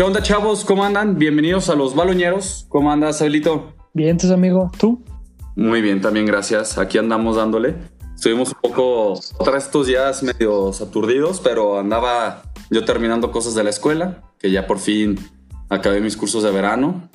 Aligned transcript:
¿Qué 0.00 0.04
onda, 0.04 0.22
chavos? 0.22 0.64
¿Cómo 0.64 0.82
andan? 0.82 1.18
Bienvenidos 1.18 1.68
a 1.68 1.74
los 1.74 1.94
baloñeros. 1.94 2.64
¿Cómo 2.70 2.90
andas, 2.90 3.20
Abelito? 3.20 3.74
Bien, 3.92 4.16
tus 4.16 4.30
amigo. 4.30 4.72
¿Tú? 4.78 5.04
Muy 5.56 5.82
bien, 5.82 6.00
también 6.00 6.24
gracias. 6.24 6.78
Aquí 6.78 6.96
andamos 6.96 7.36
dándole. 7.36 7.74
Estuvimos 8.14 8.48
un 8.48 8.58
poco, 8.62 9.12
otra 9.36 9.52
vez 9.52 9.64
estos 9.64 9.88
días 9.88 10.22
medio 10.22 10.70
aturdidos, 10.70 11.42
pero 11.44 11.78
andaba 11.78 12.44
yo 12.70 12.86
terminando 12.86 13.30
cosas 13.30 13.54
de 13.54 13.62
la 13.62 13.68
escuela, 13.68 14.22
que 14.38 14.50
ya 14.50 14.66
por 14.66 14.78
fin 14.78 15.18
acabé 15.68 16.00
mis 16.00 16.16
cursos 16.16 16.42
de 16.44 16.50
verano. 16.50 17.10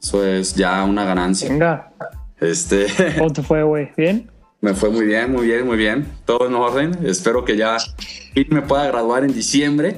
Eso 0.00 0.24
es 0.24 0.54
ya 0.54 0.84
una 0.84 1.04
ganancia. 1.04 1.48
Venga. 1.48 1.92
Este. 2.38 2.86
¿Cómo 3.18 3.32
te 3.32 3.42
fue, 3.42 3.64
güey? 3.64 3.90
¿Bien? 3.96 4.30
Me 4.60 4.74
fue 4.74 4.90
muy 4.90 5.06
bien, 5.06 5.30
muy 5.30 5.46
bien, 5.46 5.64
muy 5.66 5.76
bien. 5.76 6.06
Todo 6.24 6.48
en 6.48 6.54
orden. 6.54 6.98
Espero 7.04 7.44
que 7.44 7.56
ya 7.56 7.76
me 8.48 8.62
pueda 8.62 8.88
graduar 8.88 9.22
en 9.24 9.32
diciembre. 9.32 9.96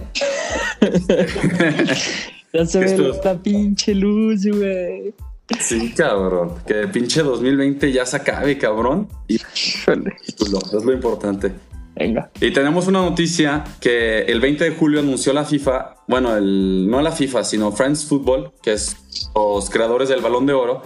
ya 2.52 2.66
se 2.66 2.78
ve 2.80 3.10
esta 3.10 3.42
pinche 3.42 3.95
luz, 3.95 4.46
güey. 4.46 5.15
Sí, 5.59 5.92
cabrón. 5.96 6.56
Que 6.66 6.87
pinche 6.88 7.23
2020 7.23 7.91
ya 7.91 8.04
se 8.04 8.16
acabe, 8.16 8.59
cabrón. 8.59 9.09
Y 9.28 9.37
es 9.37 10.84
lo 10.84 10.92
importante. 10.92 11.52
Venga. 11.96 12.30
Y 12.40 12.52
tenemos 12.52 12.87
una 12.87 13.01
noticia 13.01 13.65
que 13.80 14.23
el 14.23 14.40
20 14.40 14.65
de 14.65 14.70
julio 14.73 15.01
anunció 15.01 15.32
la 15.32 15.45
FIFA, 15.45 15.96
bueno, 16.06 16.37
el, 16.37 16.88
no 16.88 17.01
la 17.01 17.12
FIFA, 17.12 17.45
sino 17.45 17.73
France 17.73 18.06
Football, 18.06 18.52
que 18.62 18.73
es 18.73 18.96
los 19.34 19.70
creadores 19.70 20.09
del 20.09 20.20
Balón 20.20 20.46
de 20.46 20.52
Oro, 20.52 20.82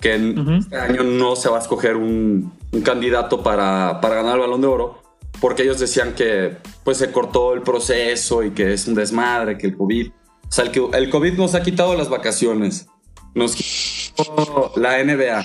que 0.00 0.14
en 0.14 0.38
este 0.54 0.76
año 0.76 1.02
no 1.02 1.34
se 1.34 1.48
va 1.48 1.58
a 1.58 1.60
escoger 1.60 1.96
un, 1.96 2.52
candidato 2.82 3.42
para, 3.42 4.00
para, 4.00 4.16
ganar 4.16 4.34
el 4.34 4.40
Balón 4.40 4.60
de 4.60 4.66
Oro, 4.66 5.02
porque 5.40 5.62
ellos 5.62 5.78
decían 5.78 6.14
que 6.14 6.56
pues 6.84 6.98
se 6.98 7.10
cortó 7.10 7.54
el 7.54 7.62
proceso 7.62 8.42
y 8.42 8.50
que 8.50 8.72
es 8.72 8.86
un 8.86 8.94
desmadre, 8.94 9.58
que 9.58 9.68
el 9.68 9.76
COVID, 9.76 10.08
o 10.08 10.52
sea, 10.52 10.64
el, 10.64 10.94
el 10.94 11.10
COVID 11.10 11.34
nos 11.34 11.54
ha 11.54 11.62
quitado 11.62 11.94
las 11.96 12.08
vacaciones, 12.08 12.86
nos 13.34 13.54
quitó 13.56 14.72
la 14.76 15.02
NBA, 15.02 15.44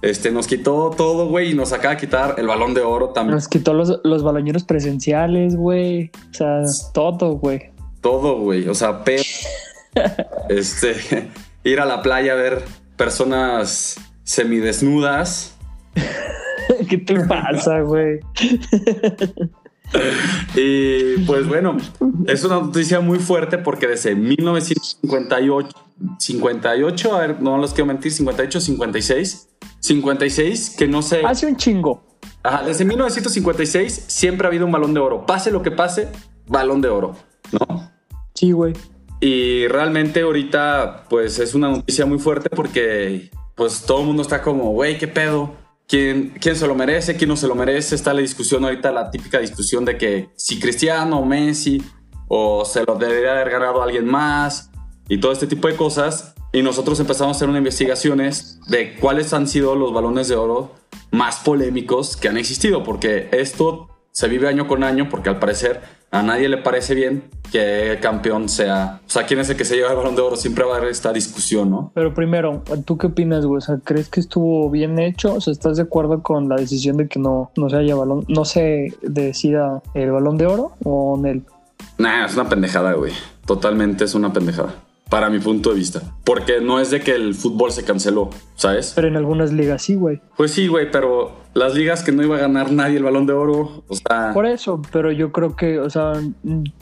este, 0.00 0.30
nos 0.30 0.46
quitó 0.46 0.90
todo, 0.96 1.28
güey, 1.28 1.50
y 1.50 1.54
nos 1.54 1.72
acaba 1.72 1.94
de 1.94 2.00
quitar 2.00 2.36
el 2.38 2.46
balón 2.46 2.72
de 2.72 2.82
oro 2.82 3.10
también. 3.10 3.34
Nos 3.34 3.48
quitó 3.48 3.74
los, 3.74 4.00
los 4.04 4.22
baloneros 4.22 4.62
presenciales, 4.62 5.56
güey. 5.56 6.10
O 6.30 6.34
sea, 6.34 6.62
todo, 6.94 7.32
güey. 7.32 7.72
Todo, 8.00 8.38
güey. 8.38 8.68
O 8.68 8.74
sea, 8.74 9.02
pero, 9.02 9.22
este, 10.48 11.28
ir 11.64 11.80
a 11.80 11.84
la 11.84 12.02
playa 12.02 12.32
a 12.32 12.36
ver 12.36 12.64
personas 12.96 13.96
semidesnudas. 14.22 15.56
¿Qué 16.88 16.98
te 16.98 17.20
pasa, 17.26 17.80
güey? 17.80 18.20
y 20.54 21.18
pues 21.24 21.48
bueno, 21.48 21.76
es 22.26 22.44
una 22.44 22.60
noticia 22.60 23.00
muy 23.00 23.18
fuerte 23.18 23.58
porque 23.58 23.86
desde 23.86 24.14
1958, 24.14 25.68
58, 26.18 27.14
a 27.14 27.20
ver, 27.20 27.42
no 27.42 27.58
los 27.58 27.72
quiero 27.72 27.86
mentir, 27.86 28.12
58, 28.12 28.60
56, 28.60 29.48
56, 29.80 30.76
que 30.78 30.88
no 30.88 31.02
sé. 31.02 31.22
Hace 31.24 31.46
un 31.46 31.56
chingo. 31.56 32.04
Ajá, 32.42 32.64
desde 32.64 32.84
1956 32.84 34.04
siempre 34.08 34.46
ha 34.46 34.48
habido 34.48 34.66
un 34.66 34.72
balón 34.72 34.94
de 34.94 35.00
oro. 35.00 35.26
Pase 35.26 35.50
lo 35.50 35.62
que 35.62 35.70
pase, 35.70 36.08
balón 36.46 36.80
de 36.80 36.88
oro, 36.88 37.16
¿no? 37.52 37.90
Sí, 38.34 38.52
güey. 38.52 38.74
Y 39.20 39.66
realmente 39.66 40.20
ahorita, 40.20 41.04
pues 41.08 41.38
es 41.40 41.54
una 41.54 41.68
noticia 41.68 42.06
muy 42.06 42.18
fuerte 42.18 42.48
porque, 42.50 43.30
pues 43.56 43.82
todo 43.82 44.00
el 44.00 44.06
mundo 44.06 44.22
está 44.22 44.42
como, 44.42 44.70
güey, 44.70 44.96
¿qué 44.98 45.08
pedo? 45.08 45.56
¿Quién, 45.88 46.34
¿Quién 46.38 46.54
se 46.54 46.66
lo 46.66 46.74
merece? 46.74 47.16
¿Quién 47.16 47.30
no 47.30 47.36
se 47.36 47.48
lo 47.48 47.54
merece? 47.54 47.94
Está 47.94 48.12
la 48.12 48.20
discusión 48.20 48.62
ahorita, 48.62 48.92
la 48.92 49.10
típica 49.10 49.38
discusión 49.38 49.86
de 49.86 49.96
que 49.96 50.28
si 50.36 50.60
Cristiano 50.60 51.24
Messi 51.24 51.82
o 52.28 52.66
se 52.66 52.84
lo 52.84 52.96
debería 52.96 53.32
haber 53.32 53.48
ganado 53.48 53.82
alguien 53.82 54.04
más 54.04 54.70
y 55.08 55.18
todo 55.18 55.32
este 55.32 55.46
tipo 55.46 55.66
de 55.66 55.76
cosas. 55.76 56.34
Y 56.52 56.60
nosotros 56.60 57.00
empezamos 57.00 57.34
a 57.34 57.38
hacer 57.38 57.48
unas 57.48 57.60
investigaciones 57.60 58.60
de 58.66 58.96
cuáles 58.96 59.32
han 59.32 59.48
sido 59.48 59.76
los 59.76 59.94
balones 59.94 60.28
de 60.28 60.36
oro 60.36 60.74
más 61.10 61.38
polémicos 61.38 62.18
que 62.18 62.28
han 62.28 62.36
existido, 62.36 62.84
porque 62.84 63.30
esto 63.32 63.88
se 64.12 64.28
vive 64.28 64.48
año 64.48 64.68
con 64.68 64.84
año, 64.84 65.08
porque 65.08 65.30
al 65.30 65.38
parecer 65.38 65.80
a 66.10 66.22
nadie 66.22 66.48
le 66.48 66.58
parece 66.58 66.94
bien 66.94 67.24
que 67.50 67.92
el 67.92 68.00
campeón 68.00 68.48
sea, 68.48 69.00
o 69.06 69.10
sea, 69.10 69.24
quién 69.24 69.40
es 69.40 69.50
el 69.50 69.56
que 69.56 69.64
se 69.64 69.76
lleva 69.76 69.90
el 69.90 69.96
balón 69.96 70.16
de 70.16 70.22
oro, 70.22 70.36
siempre 70.36 70.64
va 70.64 70.74
a 70.74 70.78
haber 70.78 70.90
esta 70.90 71.12
discusión, 71.12 71.70
¿no? 71.70 71.92
Pero 71.94 72.14
primero, 72.14 72.62
¿tú 72.84 72.98
qué 72.98 73.08
opinas, 73.08 73.44
güey? 73.46 73.58
O 73.58 73.60
sea, 73.60 73.78
¿crees 73.82 74.08
que 74.08 74.20
estuvo 74.20 74.70
bien 74.70 74.98
hecho? 74.98 75.34
O 75.34 75.40
sea, 75.40 75.52
¿estás 75.52 75.76
de 75.76 75.82
acuerdo 75.84 76.22
con 76.22 76.48
la 76.48 76.56
decisión 76.56 76.96
de 76.96 77.08
que 77.08 77.18
no, 77.18 77.50
no 77.56 77.70
se 77.70 77.76
haya 77.76 77.94
balón, 77.94 78.24
no 78.28 78.44
se 78.44 78.94
decida 79.02 79.82
el 79.94 80.10
balón 80.10 80.36
de 80.38 80.46
oro 80.46 80.72
o 80.84 81.20
en. 81.24 81.44
Nah, 81.98 82.26
es 82.26 82.34
una 82.34 82.48
pendejada, 82.48 82.92
güey. 82.92 83.12
Totalmente 83.46 84.04
es 84.04 84.14
una 84.14 84.32
pendejada 84.32 84.74
para 85.08 85.30
mi 85.30 85.38
punto 85.38 85.70
de 85.70 85.76
vista. 85.76 86.02
Porque 86.24 86.60
no 86.60 86.80
es 86.80 86.90
de 86.90 87.00
que 87.00 87.14
el 87.14 87.34
fútbol 87.34 87.72
se 87.72 87.84
canceló, 87.84 88.30
¿sabes? 88.54 88.92
Pero 88.94 89.08
en 89.08 89.16
algunas 89.16 89.52
ligas 89.52 89.82
sí, 89.82 89.94
güey. 89.94 90.20
Pues 90.36 90.52
sí, 90.52 90.66
güey, 90.68 90.90
pero 90.90 91.32
las 91.54 91.74
ligas 91.74 92.02
que 92.02 92.12
no 92.12 92.22
iba 92.22 92.36
a 92.36 92.40
ganar 92.40 92.72
nadie 92.72 92.98
el 92.98 93.04
balón 93.04 93.26
de 93.26 93.32
oro, 93.32 93.84
o 93.88 93.94
sea... 93.94 94.32
Por 94.32 94.46
eso, 94.46 94.82
pero 94.92 95.10
yo 95.12 95.32
creo 95.32 95.56
que, 95.56 95.78
o 95.78 95.90
sea, 95.90 96.12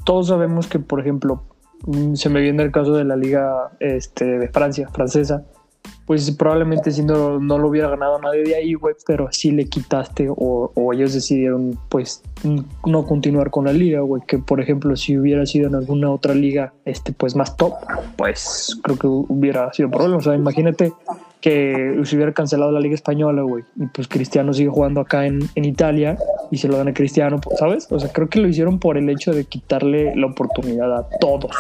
todos 0.04 0.28
sabemos 0.28 0.66
que, 0.66 0.78
por 0.78 1.00
ejemplo, 1.00 1.44
se 2.15 2.28
me 2.28 2.41
viene 2.41 2.62
el 2.62 2.72
caso 2.72 2.94
de 2.94 3.04
la 3.04 3.16
liga 3.16 3.70
este, 3.81 4.25
de 4.25 4.48
Francia, 4.48 4.88
francesa, 4.92 5.44
pues 6.06 6.31
probablemente 6.31 6.93
si 6.93 7.03
no, 7.03 7.41
no 7.41 7.59
lo 7.59 7.69
hubiera 7.69 7.91
ganado 7.91 8.21
nadie 8.21 8.44
de 8.44 8.55
ahí, 8.55 8.75
güey, 8.75 8.94
pero 9.06 9.28
sí 9.33 9.50
le 9.50 9.67
quitaste 9.67 10.28
o, 10.31 10.72
ellos 10.93 11.12
decidieron 11.12 11.78
pues 11.89 12.22
no 12.84 13.06
continuar 13.06 13.50
con 13.50 13.65
la 13.65 13.72
liga, 13.72 14.00
güey, 14.00 14.22
que 14.27 14.39
por 14.39 14.61
ejemplo 14.61 14.97
si 14.97 15.19
hubiera 15.19 15.45
sido 15.47 15.66
en 15.66 15.75
alguna 15.75 16.11
otra 16.11 16.33
liga, 16.33 16.72
este 16.84 17.12
pues 17.12 17.34
más 17.34 17.56
top, 17.56 17.75
pues 18.16 18.78
creo 18.83 18.99
que 18.99 19.06
hubiera 19.09 19.72
sido 19.72 19.91
problema, 19.91 20.19
o 20.19 20.22
sea, 20.22 20.34
imagínate 20.34 20.93
que 21.41 22.00
se 22.05 22.16
hubiera 22.16 22.33
cancelado 22.33 22.71
la 22.72 22.81
liga 22.81 22.95
española, 22.95 23.43
güey, 23.43 23.65
y 23.77 23.87
pues 23.87 24.06
Cristiano 24.06 24.53
sigue 24.53 24.71
jugando 24.71 25.00
acá 25.00 25.27
en, 25.27 25.41
en 25.56 25.65
Italia 25.65 26.16
y 26.50 26.59
se 26.59 26.69
lo 26.69 26.77
dan 26.77 26.89
a 26.89 26.95
Cristiano, 26.95 27.41
¿sabes? 27.59 27.89
O 27.91 27.99
sea, 27.99 28.12
creo 28.12 28.28
que 28.28 28.41
lo 28.41 28.49
hicieron 28.49 28.78
por 28.78 28.97
el 28.97 29.09
hecho 29.11 29.33
de 29.33 29.45
quitarle 29.45 30.15
la 30.15 30.27
oportunidad 30.27 30.97
a 30.97 31.09
todos. 31.21 31.50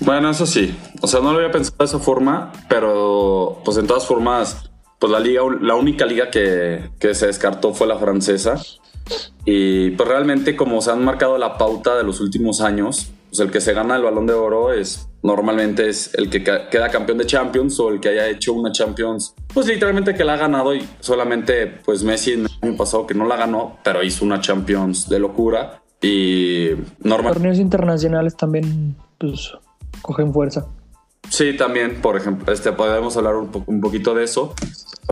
Bueno, 0.00 0.30
eso 0.30 0.46
sí. 0.46 0.76
O 1.00 1.06
sea, 1.06 1.20
no 1.20 1.32
lo 1.32 1.38
había 1.38 1.50
pensado 1.50 1.76
de 1.78 1.84
esa 1.84 1.98
forma, 1.98 2.52
pero 2.68 3.60
pues 3.64 3.76
en 3.78 3.86
todas 3.86 4.06
formas, 4.06 4.70
pues 4.98 5.10
la 5.10 5.20
liga, 5.20 5.42
la 5.60 5.74
única 5.74 6.06
liga 6.06 6.30
que, 6.30 6.90
que 6.98 7.14
se 7.14 7.26
descartó 7.26 7.74
fue 7.74 7.86
la 7.86 7.98
francesa. 7.98 8.60
Y 9.44 9.90
pues 9.90 10.08
realmente 10.08 10.56
como 10.56 10.80
se 10.80 10.90
han 10.90 11.04
marcado 11.04 11.38
la 11.38 11.56
pauta 11.58 11.96
de 11.96 12.02
los 12.02 12.20
últimos 12.20 12.60
años, 12.60 13.12
pues 13.28 13.40
el 13.40 13.50
que 13.50 13.60
se 13.60 13.72
gana 13.72 13.96
el 13.96 14.02
balón 14.02 14.26
de 14.26 14.34
oro 14.34 14.72
es 14.72 15.08
normalmente 15.22 15.88
es 15.88 16.14
el 16.14 16.30
que 16.30 16.42
queda 16.42 16.88
campeón 16.88 17.18
de 17.18 17.26
Champions 17.26 17.78
o 17.80 17.90
el 17.90 18.00
que 18.00 18.10
haya 18.10 18.28
hecho 18.28 18.52
una 18.52 18.70
Champions, 18.70 19.34
pues 19.52 19.66
literalmente 19.66 20.14
que 20.14 20.24
la 20.24 20.34
ha 20.34 20.36
ganado 20.36 20.74
y 20.74 20.86
solamente 21.00 21.66
pues 21.66 22.04
Messi 22.04 22.34
en 22.34 22.40
el 22.42 22.50
año 22.62 22.76
pasado 22.76 23.06
que 23.06 23.14
no 23.14 23.26
la 23.26 23.36
ganó, 23.36 23.78
pero 23.82 24.02
hizo 24.02 24.24
una 24.24 24.40
Champions 24.40 25.08
de 25.08 25.18
locura 25.18 25.82
y 26.00 26.70
normalmente... 27.00 27.40
Torneos 27.40 27.58
internacionales 27.58 28.36
también 28.36 28.96
pues 29.18 29.52
cogen 30.02 30.32
fuerza. 30.32 30.66
Sí, 31.28 31.56
también, 31.56 32.00
por 32.00 32.16
ejemplo, 32.16 32.52
este, 32.52 32.72
podemos 32.72 33.16
hablar 33.16 33.34
un, 33.36 33.50
un 33.66 33.80
poquito 33.80 34.14
de 34.14 34.24
eso. 34.24 34.54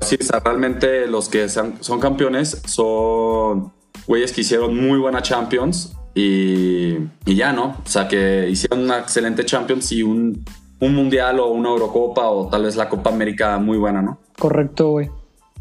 Sí, 0.03 0.17
realmente 0.45 1.06
los 1.06 1.28
que 1.28 1.49
son 1.49 2.00
campeones 2.00 2.62
son 2.67 3.72
güeyes 4.06 4.33
que 4.33 4.43
hicieron 4.43 4.77
muy 4.77 4.99
buena 4.99 5.22
Champions 5.22 5.97
y, 6.15 6.97
y, 7.25 7.34
ya, 7.34 7.53
¿no? 7.53 7.77
O 7.84 7.89
sea, 7.89 8.06
que 8.06 8.49
hicieron 8.49 8.81
una 8.81 8.99
excelente 8.99 9.45
Champions 9.45 9.91
y 9.93 10.03
un, 10.03 10.45
un 10.81 10.95
Mundial 10.95 11.41
o 11.41 11.49
una 11.49 11.71
Eurocopa 11.71 12.28
o 12.28 12.49
tal 12.49 12.65
vez 12.65 12.77
la 12.77 12.89
Copa 12.89 13.11
América 13.11 13.59
muy 13.59 13.78
buena, 13.78 14.03
¿no? 14.03 14.19
Correcto, 14.39 14.91
güey. 14.91 15.11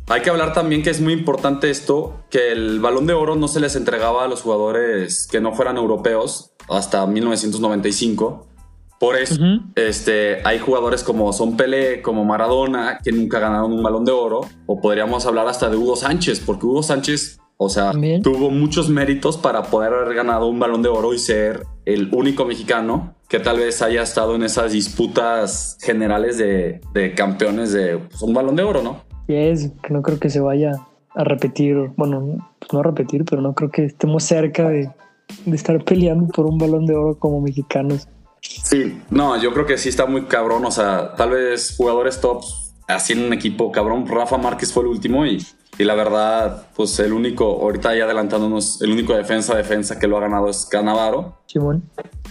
Hay 0.09 0.21
que 0.21 0.29
hablar 0.29 0.53
también 0.53 0.83
que 0.83 0.89
es 0.89 0.99
muy 0.99 1.13
importante 1.13 1.69
esto, 1.69 2.25
que 2.29 2.51
el 2.51 2.81
balón 2.81 3.07
de 3.07 3.13
oro 3.13 3.35
no 3.35 3.47
se 3.47 3.61
les 3.61 3.75
entregaba 3.75 4.25
a 4.25 4.27
los 4.27 4.41
jugadores 4.41 5.27
que 5.31 5.39
no 5.39 5.53
fueran 5.53 5.77
europeos 5.77 6.51
hasta 6.69 7.05
1995 7.05 8.47
por 9.03 9.17
eso, 9.17 9.35
este, 9.75 10.37
hay 10.45 10.59
jugadores 10.59 11.03
como 11.03 11.33
Son 11.33 11.57
Pelé, 11.57 12.01
como 12.01 12.23
Maradona, 12.23 12.99
que 13.03 13.11
nunca 13.11 13.37
ganaron 13.37 13.73
un 13.73 13.83
balón 13.83 14.05
de 14.05 14.13
oro. 14.13 14.45
O 14.65 14.79
podríamos 14.79 15.25
hablar 15.25 15.45
hasta 15.45 15.69
de 15.69 15.75
Hugo 15.75 15.97
Sánchez, 15.97 16.39
porque 16.39 16.65
Hugo 16.65 16.83
Sánchez, 16.83 17.37
o 17.57 17.67
sea, 17.67 17.91
tuvo 18.23 18.49
muchos 18.49 18.87
méritos 18.87 19.37
para 19.37 19.63
poder 19.63 19.91
haber 19.93 20.15
ganado 20.15 20.47
un 20.47 20.57
balón 20.57 20.81
de 20.81 20.87
oro 20.87 21.13
y 21.13 21.19
ser 21.19 21.65
el 21.83 22.13
único 22.13 22.45
mexicano 22.45 23.13
que 23.27 23.41
tal 23.41 23.57
vez 23.57 23.81
haya 23.81 24.03
estado 24.03 24.35
en 24.35 24.43
esas 24.43 24.71
disputas 24.71 25.77
generales 25.81 26.37
de, 26.37 26.79
campeones 27.13 27.73
de 27.73 27.97
pues, 27.97 28.21
un 28.21 28.33
balón 28.33 28.55
de 28.55 28.63
oro, 28.63 28.83
¿no? 28.83 29.01
Y 29.27 29.35
es 29.35 29.69
no 29.89 30.01
creo 30.01 30.17
que 30.17 30.29
se 30.29 30.39
vaya 30.39 30.71
a 31.13 31.25
repetir, 31.25 31.91
bueno, 31.97 32.37
pues 32.57 32.71
no 32.71 32.79
a 32.79 32.83
repetir, 32.83 33.25
pero 33.25 33.41
no 33.41 33.53
creo 33.53 33.69
que 33.69 33.83
estemos 33.83 34.23
cerca 34.23 34.69
de, 34.69 34.89
de 35.45 35.55
estar 35.57 35.83
peleando 35.83 36.27
por 36.29 36.45
un 36.45 36.57
balón 36.57 36.85
de 36.85 36.95
oro 36.95 37.19
como 37.19 37.41
mexicanos. 37.41 38.07
Sí, 38.43 39.01
no, 39.09 39.41
yo 39.41 39.53
creo 39.53 39.65
que 39.65 39.77
sí 39.77 39.89
está 39.89 40.05
muy 40.05 40.23
cabrón. 40.23 40.65
O 40.65 40.71
sea, 40.71 41.15
tal 41.15 41.31
vez 41.31 41.75
jugadores 41.75 42.19
tops 42.19 42.75
así 42.87 43.13
en 43.13 43.23
un 43.23 43.33
equipo 43.33 43.71
cabrón. 43.71 44.07
Rafa 44.07 44.37
Márquez 44.37 44.71
fue 44.71 44.83
el 44.83 44.89
último 44.89 45.25
y 45.25 45.45
Y 45.77 45.83
la 45.85 45.95
verdad, 45.95 46.67
pues 46.75 46.99
el 46.99 47.13
único, 47.13 47.45
ahorita 47.45 47.95
ya 47.95 48.05
adelantándonos, 48.05 48.81
el 48.81 48.91
único 48.91 49.15
defensa 49.15 49.55
defensa 49.55 49.97
que 49.97 50.07
lo 50.07 50.17
ha 50.17 50.21
ganado 50.21 50.49
es 50.49 50.65
Canavaro. 50.65 51.39
Simón. 51.47 51.89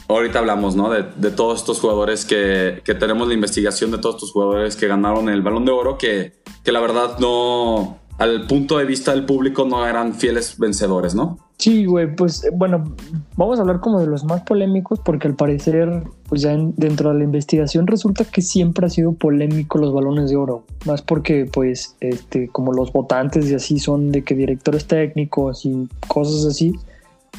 Ahorita 0.09 0.41
hablamos, 0.41 0.77
¿no? 0.77 0.91
De, 0.91 1.05
de 1.17 1.31
todos 1.31 1.61
estos 1.61 1.81
jugadores 1.81 2.25
que, 2.25 2.83
que, 2.85 2.95
tenemos 2.95 3.29
la 3.29 3.35
investigación 3.35 3.91
de 3.91 3.99
todos 3.99 4.17
estos 4.17 4.33
jugadores 4.33 4.77
que 4.77 4.87
ganaron 4.87 5.29
el 5.29 5.43
balón 5.43 5.65
de 5.65 5.73
oro, 5.73 5.97
que, 5.97 6.43
que 6.63 6.73
la 6.73 6.81
verdad 6.81 7.19
no, 7.19 7.99
al 8.23 8.47
punto 8.47 8.79
de 8.79 8.85
vista 8.85 9.11
del 9.11 9.27
público 9.27 9.65
no 9.65 9.85
eran 9.85 10.15
fieles 10.15 10.57
vencedores, 10.57 11.13
¿no? 11.13 11.39
Sí, 11.59 11.87
güey, 11.87 12.15
pues 12.15 12.49
bueno, 12.55 12.95
vamos 13.37 13.59
a 13.59 13.63
hablar 13.63 13.81
como 13.81 13.99
de 13.99 14.07
los 14.07 14.23
más 14.23 14.43
polémicos 14.43 15.01
porque 15.01 15.27
al 15.27 15.35
parecer, 15.35 16.05
pues 16.29 16.43
ya 16.43 16.57
dentro 16.77 17.11
de 17.11 17.19
la 17.19 17.25
investigación 17.25 17.89
resulta 17.89 18.25
que 18.25 18.41
siempre 18.41 18.87
ha 18.87 18.91
sido 18.91 19.13
polémico 19.13 19.79
los 19.79 19.93
balones 19.93 20.31
de 20.31 20.37
oro, 20.37 20.63
más 20.87 21.03
porque 21.03 21.51
pues 21.53 21.97
este 21.99 22.47
como 22.47 22.73
los 22.73 22.93
votantes 22.93 23.51
y 23.51 23.55
así 23.55 23.81
son 23.81 24.13
de 24.13 24.23
que 24.23 24.37
directores 24.37 24.87
técnicos 24.87 25.67
y 25.67 25.89
cosas 26.07 26.47
así, 26.47 26.75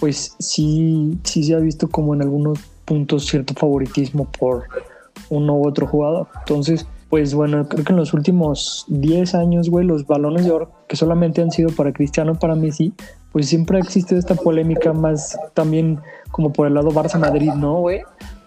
pues 0.02 0.36
sí 0.38 1.18
sí 1.24 1.46
se 1.46 1.56
ha 1.56 1.60
visto 1.60 1.88
como 1.88 2.14
en 2.14 2.24
algunos 2.24 2.60
puntos 2.84 3.26
cierto 3.26 3.54
favoritismo 3.54 4.28
por 4.38 4.64
uno 5.30 5.56
u 5.56 5.66
otro 5.66 5.88
jugador. 5.88 6.28
Entonces, 6.40 6.86
pues 7.14 7.36
bueno, 7.36 7.70
creo 7.70 7.86
que 7.86 7.92
en 7.92 8.00
los 8.00 8.16
últimos 8.16 8.86
10 8.88 9.36
años, 9.36 9.70
güey, 9.70 9.86
los 9.86 10.08
balones 10.08 10.46
de 10.46 10.52
oro 10.52 10.72
que 10.88 10.96
solamente 10.96 11.44
han 11.44 11.52
sido 11.52 11.70
para 11.70 11.94
Cristiano, 11.94 12.34
para 12.40 12.56
Messi, 12.56 12.92
pues 13.32 13.48
siempre 13.48 13.78
ha 13.78 13.82
existido 13.82 14.18
esta 14.18 14.34
polémica 14.34 14.94
más 14.94 15.38
también 15.54 16.00
como 16.32 16.52
por 16.52 16.66
el 16.66 16.74
lado 16.74 16.90
Barça-Madrid, 16.90 17.54
¿no, 17.54 17.82
güey? 17.82 18.02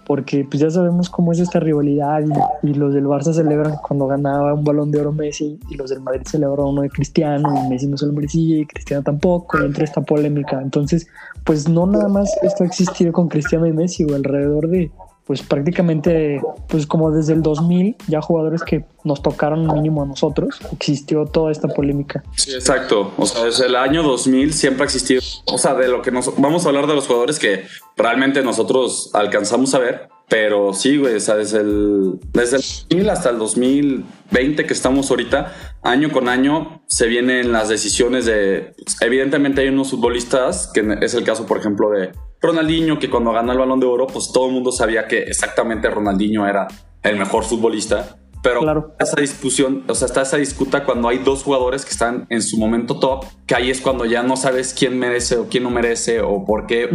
Porque 0.04 0.44
pues 0.44 0.60
ya 0.60 0.68
sabemos 0.68 1.08
cómo 1.08 1.30
es 1.30 1.38
esta 1.38 1.60
rivalidad 1.60 2.24
y, 2.64 2.74
los 2.74 2.92
del 2.92 3.04
Barça 3.04 3.32
celebran 3.32 3.76
cuando 3.86 4.08
ganaba 4.08 4.52
un 4.52 4.64
balón 4.64 4.90
de 4.90 5.00
oro 5.00 5.12
Messi 5.12 5.60
y 5.70 5.76
los 5.76 5.90
del 5.90 6.00
Madrid 6.00 6.22
celebran 6.24 6.66
uno 6.66 6.82
de 6.82 6.90
Cristiano 6.90 7.48
y 7.64 7.68
Messi 7.68 7.86
no 7.86 7.96
se 7.96 8.06
lo 8.06 8.14
merecía 8.14 8.58
y 8.58 8.66
Cristiano 8.66 9.04
tampoco 9.04 9.60
y 9.60 9.64
entra 9.64 9.84
esta 9.84 10.00
polémica. 10.00 10.60
Entonces, 10.60 11.06
pues 11.44 11.68
no 11.68 11.86
nada 11.86 12.08
más 12.08 12.36
esto 12.42 12.64
ha 12.64 12.66
existido 12.66 13.12
con 13.12 13.28
Cristiano 13.28 13.64
y 13.68 13.72
Messi 13.72 14.02
o 14.02 14.16
alrededor 14.16 14.66
de, 14.66 14.90
pues 15.26 15.42
prácticamente, 15.42 16.40
pues 16.68 16.86
como 16.86 17.10
desde 17.10 17.32
el 17.32 17.42
2000, 17.42 17.96
ya 18.06 18.22
jugadores 18.22 18.62
que 18.62 18.84
nos 19.02 19.22
tocaron 19.22 19.66
mínimo 19.66 20.04
a 20.04 20.06
nosotros, 20.06 20.60
existió 20.72 21.26
toda 21.26 21.50
esta 21.50 21.66
polémica. 21.66 22.22
Sí, 22.36 22.54
exacto. 22.54 23.12
O 23.18 23.26
sea, 23.26 23.44
desde 23.44 23.66
el 23.66 23.74
año 23.74 24.04
2000 24.04 24.52
siempre 24.52 24.84
ha 24.84 24.86
existido, 24.86 25.20
o 25.46 25.58
sea, 25.58 25.74
de 25.74 25.88
lo 25.88 26.00
que 26.00 26.12
nos, 26.12 26.36
vamos 26.40 26.64
a 26.64 26.68
hablar 26.68 26.86
de 26.86 26.94
los 26.94 27.08
jugadores 27.08 27.40
que 27.40 27.64
realmente 27.96 28.42
nosotros 28.42 29.10
alcanzamos 29.14 29.74
a 29.74 29.80
ver, 29.80 30.08
pero 30.28 30.72
sí, 30.72 30.96
güey, 30.96 31.16
o 31.16 31.20
sea, 31.20 31.34
desde 31.34 31.60
el, 31.60 32.20
desde 32.32 32.56
el 32.56 32.62
2000 32.90 33.10
hasta 33.10 33.30
el 33.30 33.38
2020 33.38 34.64
que 34.64 34.72
estamos 34.72 35.10
ahorita, 35.10 35.52
año 35.82 36.12
con 36.12 36.28
año 36.28 36.82
se 36.86 37.08
vienen 37.08 37.50
las 37.50 37.68
decisiones 37.68 38.26
de, 38.26 38.74
pues, 38.76 39.02
evidentemente 39.02 39.62
hay 39.62 39.68
unos 39.68 39.90
futbolistas, 39.90 40.70
que 40.72 40.98
es 41.00 41.14
el 41.14 41.24
caso, 41.24 41.46
por 41.46 41.58
ejemplo, 41.58 41.90
de 41.90 42.12
Ronaldinho, 42.40 42.98
que 42.98 43.10
cuando 43.10 43.32
ganó 43.32 43.52
el 43.52 43.58
balón 43.58 43.80
de 43.80 43.86
oro, 43.86 44.06
pues 44.06 44.30
todo 44.32 44.46
el 44.46 44.52
mundo 44.52 44.72
sabía 44.72 45.06
que 45.06 45.18
exactamente 45.18 45.88
Ronaldinho 45.90 46.46
era 46.46 46.68
el 47.02 47.16
mejor 47.16 47.44
futbolista. 47.44 48.18
Pero 48.42 48.60
claro. 48.60 48.94
esa 49.00 49.20
discusión, 49.20 49.82
o 49.88 49.94
sea, 49.94 50.06
está 50.06 50.22
esa 50.22 50.36
disputa 50.36 50.84
cuando 50.84 51.08
hay 51.08 51.18
dos 51.18 51.42
jugadores 51.42 51.84
que 51.84 51.90
están 51.90 52.26
en 52.30 52.42
su 52.42 52.58
momento 52.58 53.00
top, 53.00 53.24
que 53.46 53.56
ahí 53.56 53.70
es 53.70 53.80
cuando 53.80 54.04
ya 54.04 54.22
no 54.22 54.36
sabes 54.36 54.72
quién 54.72 54.98
merece 54.98 55.36
o 55.36 55.48
quién 55.48 55.64
no 55.64 55.70
merece 55.70 56.20
o 56.20 56.44
por 56.44 56.66
qué 56.66 56.88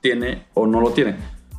tiene 0.00 0.46
o 0.54 0.66
no 0.66 0.80
lo 0.80 0.90
tiene. 0.92 1.16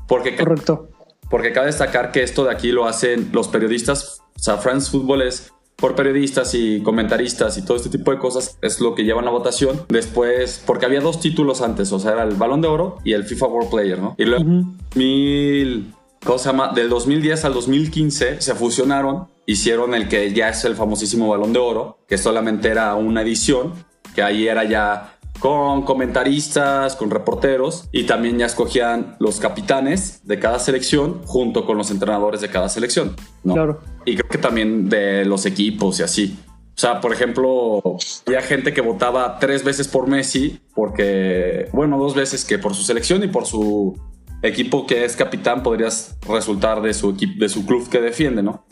Porque, 0.08 0.36
Correcto. 0.36 0.90
Porque 1.30 1.54
cabe 1.54 1.68
destacar 1.68 2.12
que 2.12 2.24
esto 2.24 2.44
de 2.44 2.52
aquí 2.52 2.72
lo 2.72 2.88
hacen 2.88 3.30
los 3.32 3.48
periodistas. 3.50 4.24
O 4.36 4.40
sea, 4.40 4.58
France 4.58 4.90
Football 4.90 5.22
es 5.22 5.52
por 5.80 5.96
periodistas 5.96 6.54
y 6.54 6.82
comentaristas 6.82 7.58
y 7.58 7.64
todo 7.64 7.78
este 7.78 7.90
tipo 7.90 8.12
de 8.12 8.18
cosas 8.18 8.58
es 8.62 8.80
lo 8.80 8.96
que 8.96 9.04
llevan 9.04 9.26
la 9.26 9.32
votación. 9.32 9.82
Después, 9.90 10.62
porque 10.66 10.86
había 10.86 11.02
dos 11.02 11.20
títulos 11.20 11.62
antes, 11.62 11.92
o 11.92 12.00
sea, 12.00 12.12
era 12.14 12.24
el 12.24 12.36
Balón 12.36 12.62
de 12.62 12.68
Oro 12.68 12.98
y 13.04 13.14
el 13.14 13.24
FIFA 13.24 13.48
World 13.48 13.70
Player, 13.70 14.00
¿no? 14.00 14.16
Y 14.18 14.26
luego, 14.26 14.44
mil, 14.96 15.94
¿cómo 16.24 16.38
se 16.38 16.46
llama? 16.50 16.72
Del 16.74 16.90
2010 16.90 17.46
al 17.46 17.54
2015 17.54 18.42
se 18.42 18.56
fusionaron, 18.56 19.28
hicieron 19.46 19.96
el 19.96 20.08
que 20.08 20.34
ya 20.34 20.50
es 20.50 20.64
el 20.66 20.76
famosísimo 20.76 21.30
Balón 21.30 21.54
de 21.54 21.60
Oro, 21.60 22.00
que 22.08 22.18
solamente 22.18 22.70
era 22.70 22.96
una 22.96 23.22
edición, 23.22 23.74
que 24.16 24.22
ahí 24.22 24.48
era 24.48 24.64
ya 24.64 25.19
con 25.40 25.84
comentaristas, 25.84 26.96
con 26.96 27.10
reporteros 27.10 27.88
y 27.92 28.04
también 28.04 28.38
ya 28.38 28.46
escogían 28.46 29.16
los 29.20 29.40
capitanes 29.40 30.22
de 30.26 30.40
cada 30.40 30.60
selección 30.60 31.22
junto 31.26 31.66
con 31.66 31.78
los 31.78 31.92
entrenadores 31.92 32.42
de 32.42 32.50
cada 32.50 32.70
selección. 32.70 33.16
¿no? 33.44 33.54
Claro. 33.54 33.82
Y 34.06 34.16
creo 34.16 34.30
que 34.30 34.38
también 34.38 34.90
de 34.90 35.26
los 35.26 35.46
equipos 35.46 36.00
y 36.00 36.04
así. 36.04 36.38
O 36.80 36.82
sea, 36.82 37.02
por 37.02 37.12
ejemplo, 37.12 37.82
había 38.26 38.42
gente 38.42 38.74
que 38.74 38.82
votaba 38.82 39.38
tres 39.40 39.64
veces 39.64 39.88
por 39.88 40.08
Messi 40.08 40.62
porque, 40.74 41.68
bueno, 41.74 41.98
dos 41.98 42.16
veces 42.16 42.46
que 42.46 42.58
por 42.58 42.74
su 42.74 42.84
selección 42.84 43.22
y 43.24 43.28
por 43.28 43.46
su 43.46 44.00
equipo 44.42 44.88
que 44.88 45.04
es 45.04 45.16
capitán 45.16 45.64
podrías 45.64 46.18
resultar 46.28 46.82
de 46.82 46.94
su 46.94 47.10
equipo, 47.10 47.34
de 47.38 47.50
su 47.50 47.66
club 47.66 47.90
que 47.90 48.00
defiende, 48.00 48.44
¿no? 48.44 48.66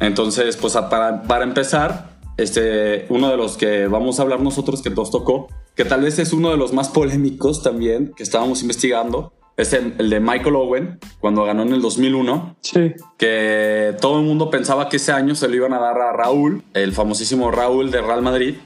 Entonces, 0.00 0.56
pues 0.56 0.74
para, 0.74 1.22
para 1.22 1.44
empezar, 1.44 2.13
este, 2.36 3.06
uno 3.08 3.30
de 3.30 3.36
los 3.36 3.56
que 3.56 3.86
vamos 3.86 4.18
a 4.18 4.22
hablar 4.22 4.40
nosotros 4.40 4.82
que 4.82 4.90
nos 4.90 5.10
tocó, 5.10 5.48
que 5.74 5.84
tal 5.84 6.02
vez 6.02 6.18
es 6.18 6.32
uno 6.32 6.50
de 6.50 6.56
los 6.56 6.72
más 6.72 6.88
polémicos 6.88 7.62
también 7.62 8.12
que 8.16 8.22
estábamos 8.22 8.62
investigando, 8.62 9.32
es 9.56 9.72
el, 9.72 10.10
de 10.10 10.20
Michael 10.20 10.56
Owen, 10.56 10.98
cuando 11.20 11.44
ganó 11.44 11.62
en 11.62 11.72
el 11.72 11.80
2001. 11.80 12.56
Sí. 12.60 12.92
Que 13.16 13.96
todo 14.00 14.18
el 14.18 14.26
mundo 14.26 14.50
pensaba 14.50 14.88
que 14.88 14.96
ese 14.96 15.12
año 15.12 15.34
se 15.34 15.48
lo 15.48 15.54
iban 15.54 15.72
a 15.72 15.78
dar 15.78 15.98
a 15.98 16.12
Raúl, 16.12 16.64
el 16.74 16.92
famosísimo 16.92 17.50
Raúl 17.50 17.90
de 17.90 18.02
Real 18.02 18.22
Madrid. 18.22 18.56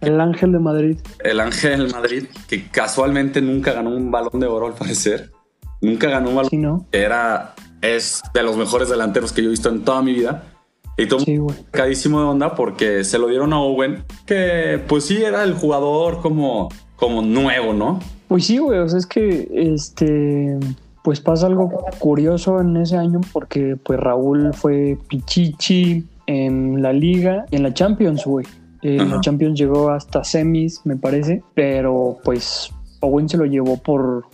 El 0.00 0.20
ángel 0.20 0.52
de 0.52 0.58
Madrid. 0.58 0.98
El 1.20 1.40
ángel 1.40 1.86
de 1.86 1.92
Madrid, 1.92 2.24
que 2.46 2.68
casualmente 2.68 3.40
nunca 3.40 3.72
ganó 3.72 3.90
un 3.90 4.10
balón 4.10 4.38
de 4.38 4.46
oro 4.46 4.66
al 4.66 4.74
parecer. 4.74 5.32
Nunca 5.80 6.10
ganó 6.10 6.28
un 6.28 6.36
balón. 6.36 6.50
Sí, 6.50 6.58
¿no? 6.58 6.86
Era, 6.92 7.54
es 7.80 8.22
de 8.34 8.42
los 8.42 8.56
mejores 8.56 8.90
delanteros 8.90 9.32
que 9.32 9.42
yo 9.42 9.48
he 9.48 9.50
visto 9.50 9.70
en 9.70 9.82
toda 9.82 10.02
mi 10.02 10.12
vida. 10.12 10.53
Y 10.96 11.06
todo 11.06 11.20
sí, 11.20 11.38
cadísimo 11.70 12.20
de 12.20 12.26
onda 12.26 12.54
porque 12.54 13.04
se 13.04 13.18
lo 13.18 13.28
dieron 13.28 13.52
a 13.52 13.60
Owen, 13.60 14.04
que 14.26 14.80
pues 14.86 15.04
sí 15.04 15.22
era 15.22 15.42
el 15.42 15.54
jugador 15.54 16.20
como, 16.20 16.68
como 16.96 17.22
nuevo, 17.22 17.72
¿no? 17.72 17.98
Pues 18.28 18.46
sí, 18.46 18.58
güey, 18.58 18.78
o 18.78 18.88
sea, 18.88 18.98
es 18.98 19.06
que 19.06 19.48
este 19.52 20.58
pues 21.02 21.20
pasa 21.20 21.46
algo 21.46 21.70
curioso 21.98 22.60
en 22.60 22.78
ese 22.78 22.96
año 22.96 23.20
porque 23.32 23.76
pues 23.76 24.00
Raúl 24.00 24.54
fue 24.54 24.96
pichichi 25.06 26.04
en 26.26 26.80
la 26.80 26.94
liga 26.94 27.44
y 27.50 27.56
en 27.56 27.62
la 27.62 27.74
Champions, 27.74 28.24
güey. 28.24 28.46
En 28.80 29.10
la 29.10 29.20
Champions 29.20 29.58
llegó 29.58 29.90
hasta 29.90 30.24
semis, 30.24 30.82
me 30.84 30.96
parece, 30.96 31.42
pero 31.54 32.18
pues 32.22 32.70
Owen 33.00 33.28
se 33.28 33.38
lo 33.38 33.46
llevó 33.46 33.78
por, 33.78 34.26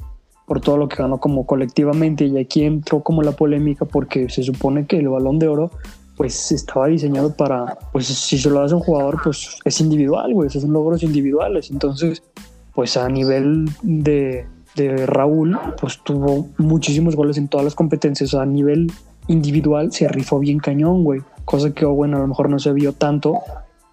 por 0.46 0.60
todo 0.60 0.76
lo 0.76 0.88
que 0.88 0.96
ganó 0.96 1.18
como 1.18 1.46
colectivamente 1.46 2.24
y 2.24 2.36
aquí 2.36 2.64
entró 2.64 3.00
como 3.00 3.22
la 3.22 3.32
polémica 3.32 3.84
porque 3.84 4.28
se 4.28 4.42
supone 4.42 4.86
que 4.86 4.98
el 4.98 5.08
balón 5.08 5.38
de 5.38 5.46
oro 5.46 5.70
pues 6.20 6.52
estaba 6.52 6.86
diseñado 6.88 7.32
para, 7.34 7.78
pues 7.92 8.08
si 8.08 8.36
se 8.36 8.50
lo 8.50 8.60
hace 8.60 8.74
un 8.74 8.82
jugador, 8.82 9.22
pues 9.24 9.58
es 9.64 9.80
individual, 9.80 10.34
güey, 10.34 10.50
son 10.50 10.70
logros 10.70 11.02
individuales. 11.02 11.70
Entonces, 11.70 12.22
pues 12.74 12.98
a 12.98 13.08
nivel 13.08 13.70
de, 13.80 14.46
de 14.76 15.06
Raúl, 15.06 15.58
pues 15.80 15.98
tuvo 16.04 16.48
muchísimos 16.58 17.16
goles 17.16 17.38
en 17.38 17.48
todas 17.48 17.64
las 17.64 17.74
competencias. 17.74 18.34
a 18.34 18.44
nivel 18.44 18.92
individual 19.28 19.92
se 19.92 20.08
rifó 20.08 20.38
bien 20.38 20.58
cañón, 20.58 21.04
güey. 21.04 21.22
Cosa 21.46 21.70
que 21.70 21.86
Owen 21.86 22.12
a 22.12 22.18
lo 22.18 22.26
mejor 22.26 22.50
no 22.50 22.58
se 22.58 22.74
vio 22.74 22.92
tanto 22.92 23.38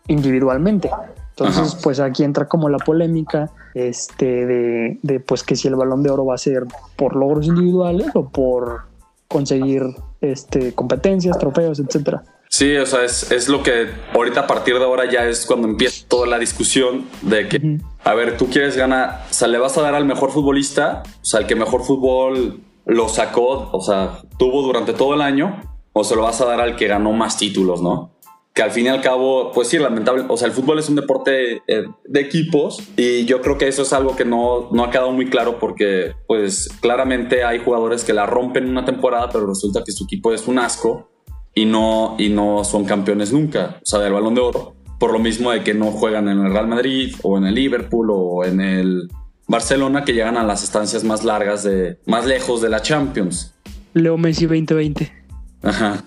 individualmente. 0.09 0.89
Entonces, 1.29 1.79
pues 1.81 2.01
aquí 2.01 2.25
entra 2.25 2.49
como 2.49 2.67
la 2.67 2.79
polémica 2.79 3.51
este, 3.73 4.45
de, 4.45 4.99
de, 5.01 5.21
pues 5.21 5.43
que 5.43 5.55
si 5.55 5.69
el 5.69 5.77
balón 5.77 6.03
de 6.03 6.09
oro 6.09 6.25
va 6.25 6.35
a 6.35 6.37
ser 6.37 6.65
por 6.97 7.15
logros 7.15 7.47
individuales 7.47 8.09
o 8.15 8.27
por 8.27 8.81
conseguir 9.29 9.83
este, 10.21 10.73
competencias, 10.73 11.37
trofeos, 11.37 11.79
etcétera. 11.79 12.23
Sí, 12.49 12.75
o 12.77 12.85
sea, 12.85 13.03
es, 13.03 13.31
es, 13.31 13.49
lo 13.49 13.61
que 13.61 13.87
ahorita 14.13 14.41
a 14.41 14.47
partir 14.47 14.77
de 14.77 14.83
ahora 14.83 15.09
ya 15.11 15.25
es 15.25 15.45
cuando 15.45 15.67
empieza 15.67 16.05
toda 16.07 16.27
la 16.27 16.39
discusión 16.39 17.05
de 17.21 17.47
que, 17.49 17.79
a 18.03 18.13
ver, 18.13 18.37
tú 18.37 18.49
quieres 18.49 18.77
ganar, 18.77 19.25
o 19.29 19.33
sea, 19.33 19.49
le 19.49 19.57
vas 19.57 19.77
a 19.77 19.81
dar 19.81 19.95
al 19.95 20.05
mejor 20.05 20.31
futbolista, 20.31 21.03
o 21.05 21.25
sea, 21.25 21.41
el 21.41 21.47
que 21.47 21.55
mejor 21.55 21.83
fútbol 21.83 22.61
lo 22.85 23.09
sacó, 23.09 23.69
o 23.71 23.81
sea, 23.81 24.21
tuvo 24.39 24.61
durante 24.61 24.93
todo 24.93 25.13
el 25.13 25.21
año, 25.21 25.61
o 25.91 26.03
se 26.05 26.15
lo 26.15 26.23
vas 26.23 26.39
a 26.39 26.45
dar 26.45 26.61
al 26.61 26.77
que 26.77 26.87
ganó 26.87 27.11
más 27.11 27.37
títulos, 27.37 27.81
¿no? 27.81 28.16
Que 28.57 28.63
al 28.63 28.71
fin 28.71 28.87
y 28.87 28.89
al 28.89 29.01
cabo, 29.01 29.51
pues 29.53 29.67
sí, 29.67 29.77
lamentable, 29.77 30.25
o 30.27 30.35
sea, 30.35 30.47
el 30.47 30.51
fútbol 30.51 30.79
es 30.79 30.89
un 30.89 30.95
deporte 30.95 31.61
eh, 31.67 31.85
de 32.05 32.19
equipos 32.19 32.81
y 32.97 33.23
yo 33.25 33.39
creo 33.39 33.55
que 33.55 33.67
eso 33.67 33.83
es 33.83 33.93
algo 33.93 34.15
que 34.15 34.25
no, 34.25 34.69
no 34.71 34.83
ha 34.83 34.89
quedado 34.89 35.11
muy 35.11 35.27
claro 35.27 35.59
porque 35.59 36.15
pues 36.25 36.67
claramente 36.81 37.43
hay 37.43 37.59
jugadores 37.59 38.03
que 38.03 38.13
la 38.13 38.25
rompen 38.25 38.67
una 38.67 38.83
temporada, 38.83 39.29
pero 39.29 39.45
resulta 39.45 39.83
que 39.85 39.91
su 39.91 40.05
equipo 40.05 40.33
es 40.33 40.47
un 40.47 40.57
asco 40.57 41.07
y 41.53 41.65
no, 41.65 42.15
y 42.17 42.29
no 42.29 42.63
son 42.63 42.85
campeones 42.85 43.31
nunca, 43.31 43.77
o 43.79 43.85
sea, 43.85 43.99
del 43.99 44.13
balón 44.13 44.33
de 44.33 44.41
oro, 44.41 44.75
por 44.97 45.13
lo 45.13 45.19
mismo 45.19 45.51
de 45.51 45.63
que 45.63 45.75
no 45.75 45.91
juegan 45.91 46.27
en 46.27 46.39
el 46.39 46.51
Real 46.51 46.67
Madrid 46.67 47.13
o 47.21 47.37
en 47.37 47.45
el 47.45 47.53
Liverpool 47.53 48.09
o 48.09 48.43
en 48.43 48.59
el 48.59 49.07
Barcelona 49.47 50.03
que 50.03 50.13
llegan 50.13 50.35
a 50.35 50.43
las 50.43 50.63
estancias 50.63 51.03
más 51.03 51.23
largas 51.23 51.61
de, 51.61 51.99
más 52.07 52.25
lejos 52.25 52.63
de 52.63 52.69
la 52.69 52.81
Champions. 52.81 53.53
Leo 53.93 54.17
Messi 54.17 54.47
2020. 54.47 55.26
Ajá. 55.61 56.03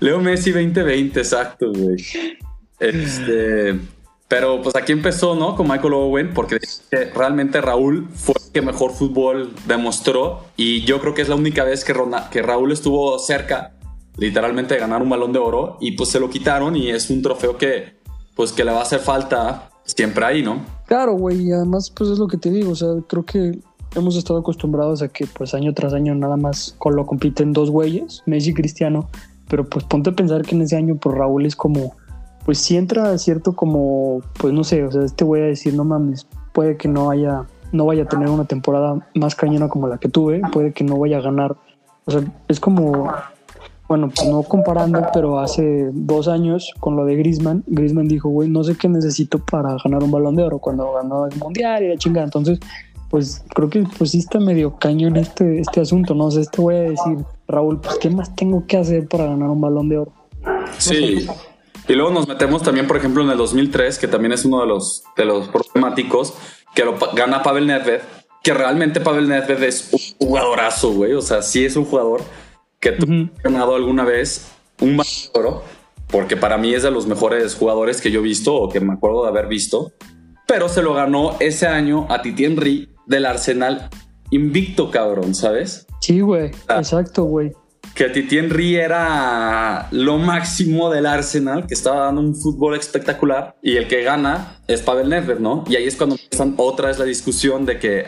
Leo 0.00 0.20
Messi 0.20 0.52
2020, 0.52 1.20
exacto, 1.20 1.72
güey. 1.72 1.96
Este. 2.78 3.78
Pero 4.28 4.62
pues 4.62 4.74
aquí 4.74 4.92
empezó, 4.92 5.34
¿no? 5.34 5.54
Con 5.54 5.68
Michael 5.68 5.92
Owen, 5.94 6.34
porque 6.34 6.58
realmente 7.14 7.60
Raúl 7.60 8.08
fue 8.14 8.34
el 8.44 8.52
que 8.52 8.62
mejor 8.62 8.92
fútbol 8.92 9.52
demostró 9.66 10.46
y 10.56 10.82
yo 10.84 11.00
creo 11.00 11.14
que 11.14 11.22
es 11.22 11.28
la 11.28 11.34
única 11.34 11.62
vez 11.62 11.84
que, 11.84 11.94
que 12.30 12.42
Raúl 12.42 12.72
estuvo 12.72 13.18
cerca, 13.18 13.74
literalmente, 14.16 14.74
de 14.74 14.80
ganar 14.80 15.02
un 15.02 15.10
balón 15.10 15.32
de 15.32 15.38
oro 15.38 15.76
y 15.80 15.92
pues 15.92 16.08
se 16.08 16.20
lo 16.20 16.30
quitaron 16.30 16.74
y 16.74 16.90
es 16.90 17.10
un 17.10 17.22
trofeo 17.22 17.58
que 17.58 17.98
pues 18.34 18.50
que 18.50 18.64
le 18.64 18.72
va 18.72 18.80
a 18.80 18.82
hacer 18.82 19.00
falta 19.00 19.70
siempre 19.84 20.24
ahí, 20.24 20.42
¿no? 20.42 20.64
Claro, 20.86 21.12
güey, 21.12 21.42
y 21.42 21.52
además 21.52 21.92
pues 21.94 22.10
es 22.10 22.18
lo 22.18 22.26
que 22.26 22.38
te 22.38 22.50
digo, 22.50 22.72
o 22.72 22.76
sea, 22.76 22.88
creo 23.06 23.24
que 23.24 23.58
hemos 23.94 24.16
estado 24.16 24.40
acostumbrados 24.40 25.02
a 25.02 25.08
que 25.08 25.26
pues 25.26 25.54
año 25.54 25.72
tras 25.74 25.92
año 25.92 26.14
nada 26.14 26.36
más 26.36 26.76
lo 26.84 27.06
compiten 27.06 27.52
dos 27.52 27.70
güeyes, 27.70 28.22
Messi 28.26 28.50
y 28.50 28.54
Cristiano, 28.54 29.08
pero 29.48 29.68
pues 29.68 29.84
ponte 29.84 30.10
a 30.10 30.12
pensar 30.12 30.42
que 30.42 30.54
en 30.54 30.62
ese 30.62 30.76
año 30.76 30.96
pues 30.96 31.16
Raúl 31.16 31.46
es 31.46 31.56
como, 31.56 31.94
pues 32.44 32.58
si 32.58 32.76
entra 32.76 33.16
cierto 33.18 33.54
como, 33.54 34.20
pues 34.38 34.52
no 34.52 34.64
sé, 34.64 34.84
o 34.84 34.92
sea, 34.92 35.02
este 35.02 35.24
voy 35.24 35.40
a 35.40 35.44
decir, 35.44 35.74
no 35.74 35.84
mames, 35.84 36.26
puede 36.52 36.76
que 36.76 36.88
no 36.88 37.10
haya, 37.10 37.44
no 37.72 37.86
vaya 37.86 38.04
a 38.04 38.08
tener 38.08 38.28
una 38.28 38.44
temporada 38.44 39.06
más 39.14 39.34
cañona 39.34 39.68
como 39.68 39.88
la 39.88 39.98
que 39.98 40.08
tuve, 40.08 40.40
puede 40.52 40.72
que 40.72 40.84
no 40.84 40.98
vaya 40.98 41.18
a 41.18 41.22
ganar, 41.22 41.56
o 42.04 42.10
sea, 42.10 42.22
es 42.48 42.60
como 42.60 43.10
bueno, 43.86 44.10
pues 44.14 44.26
no 44.28 44.42
comparando, 44.42 45.06
pero 45.12 45.38
hace 45.38 45.90
dos 45.92 46.26
años 46.26 46.72
con 46.80 46.96
lo 46.96 47.04
de 47.04 47.16
Griezmann, 47.16 47.64
Griezmann 47.66 48.08
dijo, 48.08 48.30
güey, 48.30 48.48
no 48.48 48.64
sé 48.64 48.76
qué 48.76 48.88
necesito 48.88 49.38
para 49.38 49.76
ganar 49.82 50.02
un 50.02 50.10
balón 50.10 50.36
de 50.36 50.42
oro 50.42 50.58
cuando 50.58 50.92
ganó 50.92 51.26
el 51.26 51.36
mundial 51.38 51.82
y 51.82 51.88
la 51.88 51.96
chingada. 51.96 52.24
Entonces, 52.24 52.60
pues 53.14 53.44
creo 53.54 53.70
que 53.70 53.84
pues 53.96 54.10
sí 54.10 54.18
está 54.18 54.40
medio 54.40 54.76
cañón 54.76 55.14
este, 55.14 55.60
este 55.60 55.80
asunto, 55.80 56.16
¿no? 56.16 56.32
sé, 56.32 56.40
este 56.40 56.60
voy 56.60 56.74
a 56.74 56.80
decir, 56.80 57.18
Raúl, 57.46 57.80
pues 57.80 57.96
¿qué 57.98 58.10
más 58.10 58.34
tengo 58.34 58.66
que 58.66 58.76
hacer 58.76 59.06
para 59.06 59.26
ganar 59.26 59.50
un 59.50 59.60
balón 59.60 59.88
de 59.88 59.98
oro? 59.98 60.12
Sí. 60.78 61.24
Y 61.86 61.92
luego 61.92 62.10
nos 62.10 62.26
metemos 62.26 62.64
también, 62.64 62.88
por 62.88 62.96
ejemplo, 62.96 63.22
en 63.22 63.30
el 63.30 63.38
2003, 63.38 64.00
que 64.00 64.08
también 64.08 64.32
es 64.32 64.44
uno 64.44 64.62
de 64.62 64.66
los, 64.66 65.04
de 65.16 65.26
los 65.26 65.46
problemáticos, 65.46 66.34
que 66.74 66.84
lo 66.84 66.96
gana 67.14 67.44
Pavel 67.44 67.68
Nedved, 67.68 68.00
que 68.42 68.52
realmente 68.52 69.00
Pavel 69.00 69.28
Nedved 69.28 69.62
es 69.62 69.90
un 69.92 70.26
jugadorazo, 70.26 70.92
güey. 70.92 71.12
O 71.12 71.22
sea, 71.22 71.40
sí 71.40 71.64
es 71.64 71.76
un 71.76 71.84
jugador 71.84 72.20
que 72.80 72.90
tú 72.90 73.06
has 73.06 73.42
ganado 73.44 73.76
alguna 73.76 74.02
vez 74.02 74.50
un 74.80 74.96
balón 74.96 75.12
de 75.32 75.38
oro, 75.38 75.62
porque 76.08 76.36
para 76.36 76.58
mí 76.58 76.74
es 76.74 76.82
de 76.82 76.90
los 76.90 77.06
mejores 77.06 77.54
jugadores 77.54 78.00
que 78.00 78.10
yo 78.10 78.18
he 78.18 78.24
visto 78.24 78.56
o 78.56 78.68
que 78.68 78.80
me 78.80 78.92
acuerdo 78.92 79.22
de 79.22 79.28
haber 79.28 79.46
visto, 79.46 79.92
pero 80.48 80.68
se 80.68 80.82
lo 80.82 80.94
ganó 80.94 81.36
ese 81.38 81.68
año 81.68 82.08
a 82.10 82.20
Titi 82.20 82.44
Henry 82.44 82.93
del 83.06 83.26
Arsenal 83.26 83.88
invicto, 84.30 84.90
cabrón, 84.90 85.34
¿sabes? 85.34 85.86
Sí, 86.00 86.20
güey, 86.20 86.50
exacto, 86.68 87.24
güey. 87.24 87.52
Que 87.94 88.08
Titi 88.08 88.38
Henry 88.38 88.74
era 88.74 89.86
lo 89.92 90.18
máximo 90.18 90.90
del 90.90 91.06
Arsenal, 91.06 91.66
que 91.66 91.74
estaba 91.74 92.06
dando 92.06 92.22
un 92.22 92.34
fútbol 92.34 92.74
espectacular, 92.74 93.54
y 93.62 93.76
el 93.76 93.86
que 93.86 94.02
gana 94.02 94.58
es 94.66 94.82
Pavel 94.82 95.08
Nedved, 95.08 95.38
¿no? 95.38 95.64
Y 95.68 95.76
ahí 95.76 95.84
es 95.84 95.94
cuando 95.94 96.16
empiezan 96.16 96.54
otra 96.56 96.88
vez 96.88 96.98
la 96.98 97.04
discusión 97.04 97.66
de 97.66 97.78
que 97.78 98.06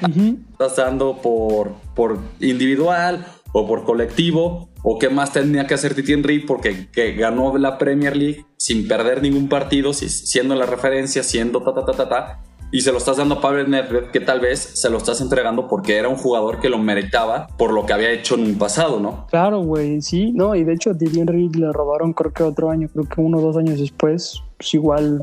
estás 0.51 0.77
dando 0.77 1.23
por, 1.23 1.75
por 1.95 2.19
individual 2.41 3.27
o 3.53 3.67
por 3.69 3.85
colectivo, 3.85 4.69
o 4.83 4.99
qué 4.99 5.09
más 5.09 5.33
tenía 5.33 5.67
que 5.67 5.75
hacer 5.75 5.95
Titi 5.95 6.13
Henry 6.13 6.41
porque 6.41 6.89
que 6.91 7.13
ganó 7.15 7.57
la 7.59 7.79
Premier 7.79 8.17
League 8.17 8.45
sin 8.57 8.87
perder 8.87 9.23
ningún 9.23 9.49
partido, 9.49 9.93
siendo 9.93 10.55
la 10.55 10.67
referencia, 10.67 11.23
siendo 11.23 11.63
ta 11.63 11.75
ta 11.75 11.85
ta 11.85 11.93
ta 11.93 12.09
ta, 12.09 12.43
y 12.71 12.81
se 12.81 12.93
lo 12.93 12.99
estás 12.99 13.17
dando 13.17 13.37
a 13.37 13.41
Pavel 13.41 13.71
Nedved 13.71 14.11
que 14.11 14.21
tal 14.21 14.41
vez 14.41 14.59
se 14.59 14.91
lo 14.91 14.99
estás 14.99 15.21
entregando 15.21 15.69
porque 15.69 15.97
era 15.97 16.09
un 16.09 16.17
jugador 16.17 16.61
que 16.61 16.69
lo 16.69 16.79
meritaba 16.79 17.47
por 17.57 17.73
lo 17.73 17.87
que 17.87 17.93
había 17.93 18.11
hecho 18.11 18.35
en 18.35 18.43
un 18.43 18.59
pasado, 18.59 19.01
¿no? 19.01 19.27
Claro, 19.29 19.61
güey, 19.61 20.03
sí, 20.03 20.33
no, 20.33 20.55
y 20.55 20.65
de 20.65 20.75
hecho 20.75 20.91
a 20.91 20.95
Titi 20.95 21.21
Henry 21.21 21.49
le 21.51 21.73
robaron 21.73 22.13
creo 22.13 22.33
que 22.33 22.43
otro 22.43 22.71
año, 22.71 22.89
creo 22.93 23.05
que 23.05 23.21
uno 23.21 23.39
o 23.39 23.41
dos 23.41 23.57
años 23.57 23.79
después, 23.79 24.43
pues 24.57 24.75
igual, 24.75 25.23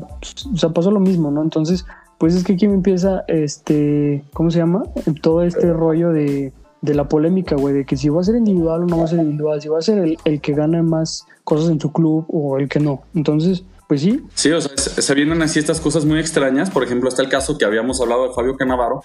o 0.52 0.56
sea, 0.56 0.70
pasó 0.70 0.90
lo 0.90 1.00
mismo, 1.00 1.30
¿no? 1.30 1.42
Entonces, 1.42 1.84
pues 2.18 2.34
es 2.34 2.44
que 2.44 2.54
aquí 2.54 2.66
me 2.66 2.74
empieza, 2.74 3.24
este, 3.28 4.24
¿cómo 4.32 4.50
se 4.50 4.58
llama? 4.58 4.82
Todo 5.20 5.42
este 5.42 5.72
rollo 5.72 6.10
de 6.10 6.52
de 6.84 6.94
la 6.94 7.08
polémica, 7.08 7.56
güey, 7.56 7.74
de 7.74 7.86
que 7.86 7.96
si 7.96 8.10
va 8.10 8.20
a 8.20 8.24
ser 8.24 8.36
individual 8.36 8.82
o 8.82 8.86
no 8.86 8.98
va 8.98 9.04
a 9.04 9.08
ser 9.08 9.20
individual, 9.20 9.60
si 9.60 9.68
va 9.68 9.78
a 9.78 9.82
ser 9.82 9.98
el, 9.98 10.18
el 10.26 10.40
que 10.42 10.52
gana 10.52 10.82
más 10.82 11.26
cosas 11.42 11.70
en 11.70 11.80
su 11.80 11.90
club 11.90 12.26
o 12.28 12.58
el 12.58 12.68
que 12.68 12.78
no. 12.78 13.00
Entonces, 13.14 13.64
pues 13.88 14.00
sí. 14.00 14.22
Sí, 14.34 14.50
o 14.50 14.60
sea, 14.60 14.76
se 14.76 15.14
vienen 15.14 15.42
así 15.42 15.58
estas 15.58 15.80
cosas 15.80 16.04
muy 16.04 16.18
extrañas. 16.18 16.70
Por 16.70 16.84
ejemplo, 16.84 17.08
está 17.08 17.22
el 17.22 17.28
caso 17.28 17.58
que 17.58 17.64
habíamos 17.64 18.00
hablado 18.00 18.28
de 18.28 18.34
Fabio 18.34 18.56
Canavaro, 18.56 19.02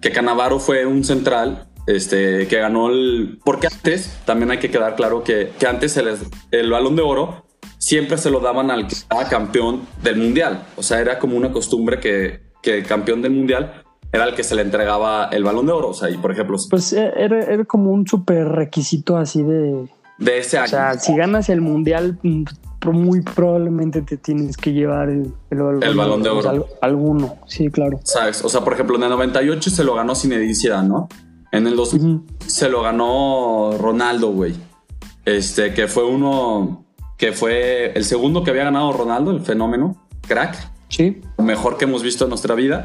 que 0.00 0.12
Canavaro 0.12 0.58
fue 0.58 0.86
un 0.86 1.04
central 1.04 1.68
este, 1.86 2.46
que 2.48 2.58
ganó 2.58 2.88
el... 2.88 3.40
Porque 3.44 3.66
antes, 3.66 4.18
también 4.24 4.50
hay 4.50 4.58
que 4.58 4.70
quedar 4.70 4.94
claro 4.94 5.22
que, 5.22 5.52
que 5.58 5.66
antes 5.66 5.96
el, 5.96 6.16
el 6.50 6.70
balón 6.70 6.96
de 6.96 7.02
oro 7.02 7.44
siempre 7.78 8.16
se 8.16 8.30
lo 8.30 8.40
daban 8.40 8.70
al 8.70 8.86
que 8.86 8.94
estaba 8.94 9.28
campeón 9.28 9.82
del 10.02 10.16
mundial. 10.16 10.66
O 10.76 10.82
sea, 10.82 11.00
era 11.00 11.18
como 11.18 11.36
una 11.36 11.52
costumbre 11.52 11.98
que, 11.98 12.40
que 12.62 12.78
el 12.78 12.86
campeón 12.86 13.22
del 13.22 13.32
mundial 13.32 13.82
era 14.12 14.24
el 14.24 14.34
que 14.34 14.44
se 14.44 14.54
le 14.54 14.62
entregaba 14.62 15.28
el 15.32 15.42
balón 15.42 15.66
de 15.66 15.72
oro. 15.72 15.88
O 15.88 15.94
sea, 15.94 16.10
y 16.10 16.16
por 16.16 16.32
ejemplo. 16.32 16.56
Pues 16.70 16.92
eh, 16.92 17.12
era, 17.16 17.64
como 17.64 17.90
un 17.90 18.06
súper 18.06 18.46
requisito 18.46 19.16
así 19.16 19.42
de. 19.42 19.88
De 20.18 20.38
ese 20.38 20.58
año. 20.58 20.66
O 20.66 20.68
sea, 20.68 20.94
si 20.94 21.16
ganas 21.16 21.48
el 21.48 21.60
mundial, 21.60 22.18
mm, 22.22 22.44
muy 22.90 23.20
probablemente 23.20 24.02
te 24.02 24.16
tienes 24.16 24.56
que 24.56 24.72
llevar 24.72 25.08
el, 25.08 25.32
el, 25.50 25.94
balón 25.94 26.22
de 26.22 26.30
oro. 26.30 26.66
alguno, 26.80 27.36
sí, 27.46 27.70
claro. 27.70 28.00
¿Sabes? 28.02 28.44
O 28.44 28.48
sea, 28.48 28.62
por 28.62 28.72
ejemplo, 28.72 28.96
en 28.96 29.04
el 29.04 29.10
98 29.10 29.70
se 29.70 29.84
lo 29.84 29.94
ganó 29.94 30.14
sin 30.14 30.32
edicidad, 30.32 30.82
¿no? 30.82 31.08
En 31.52 31.66
el 31.66 31.76
2000 31.76 32.22
se 32.46 32.68
lo 32.68 32.82
ganó 32.82 33.76
Ronaldo, 33.78 34.32
güey. 34.32 34.54
Este, 35.24 35.74
que 35.74 35.86
fue 35.86 36.04
uno. 36.04 36.86
Que 37.18 37.32
fue 37.32 37.92
el 37.92 38.04
segundo 38.04 38.42
que 38.42 38.50
había 38.50 38.64
ganado 38.64 38.92
Ronaldo, 38.92 39.30
el 39.30 39.42
fenómeno, 39.42 40.08
crack. 40.26 40.72
Sí. 40.88 41.20
Lo 41.38 41.44
mejor 41.44 41.76
que 41.76 41.84
hemos 41.84 42.02
visto 42.02 42.24
en 42.24 42.30
nuestra 42.30 42.54
vida. 42.56 42.82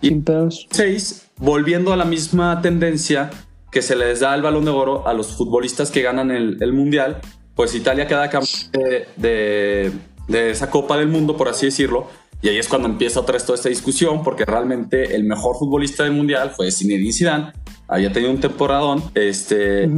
Y 0.00 0.22
seis, 0.70 1.28
volviendo 1.36 1.92
a 1.92 1.96
la 1.96 2.04
misma 2.04 2.60
tendencia 2.60 3.30
que 3.70 3.82
se 3.82 3.96
les 3.96 4.20
da 4.20 4.34
el 4.34 4.42
balón 4.42 4.64
de 4.64 4.70
oro 4.70 5.06
a 5.06 5.12
los 5.12 5.36
futbolistas 5.36 5.90
que 5.90 6.02
ganan 6.02 6.30
el, 6.30 6.72
mundial, 6.72 7.20
pues 7.58 7.74
Italia 7.74 8.06
queda 8.06 8.30
campeón 8.30 8.70
de, 9.16 9.92
esa 10.28 10.70
Copa 10.70 10.96
del 10.96 11.08
Mundo, 11.08 11.36
por 11.36 11.48
así 11.48 11.66
decirlo. 11.66 12.06
Y 12.40 12.50
ahí 12.50 12.56
es 12.56 12.68
cuando 12.68 12.86
empieza 12.86 13.18
otra 13.18 13.32
vez 13.32 13.44
toda 13.44 13.56
esta 13.56 13.68
discusión, 13.68 14.22
porque 14.22 14.44
realmente 14.44 15.16
el 15.16 15.24
mejor 15.24 15.56
futbolista 15.56 16.04
del 16.04 16.12
mundial 16.12 16.52
fue 16.54 16.70
Zinedine 16.70 17.12
Zidane. 17.12 17.52
Había 17.88 18.12
tenido 18.12 18.30
un 18.30 18.38
temporadón, 18.38 19.02
este, 19.16 19.90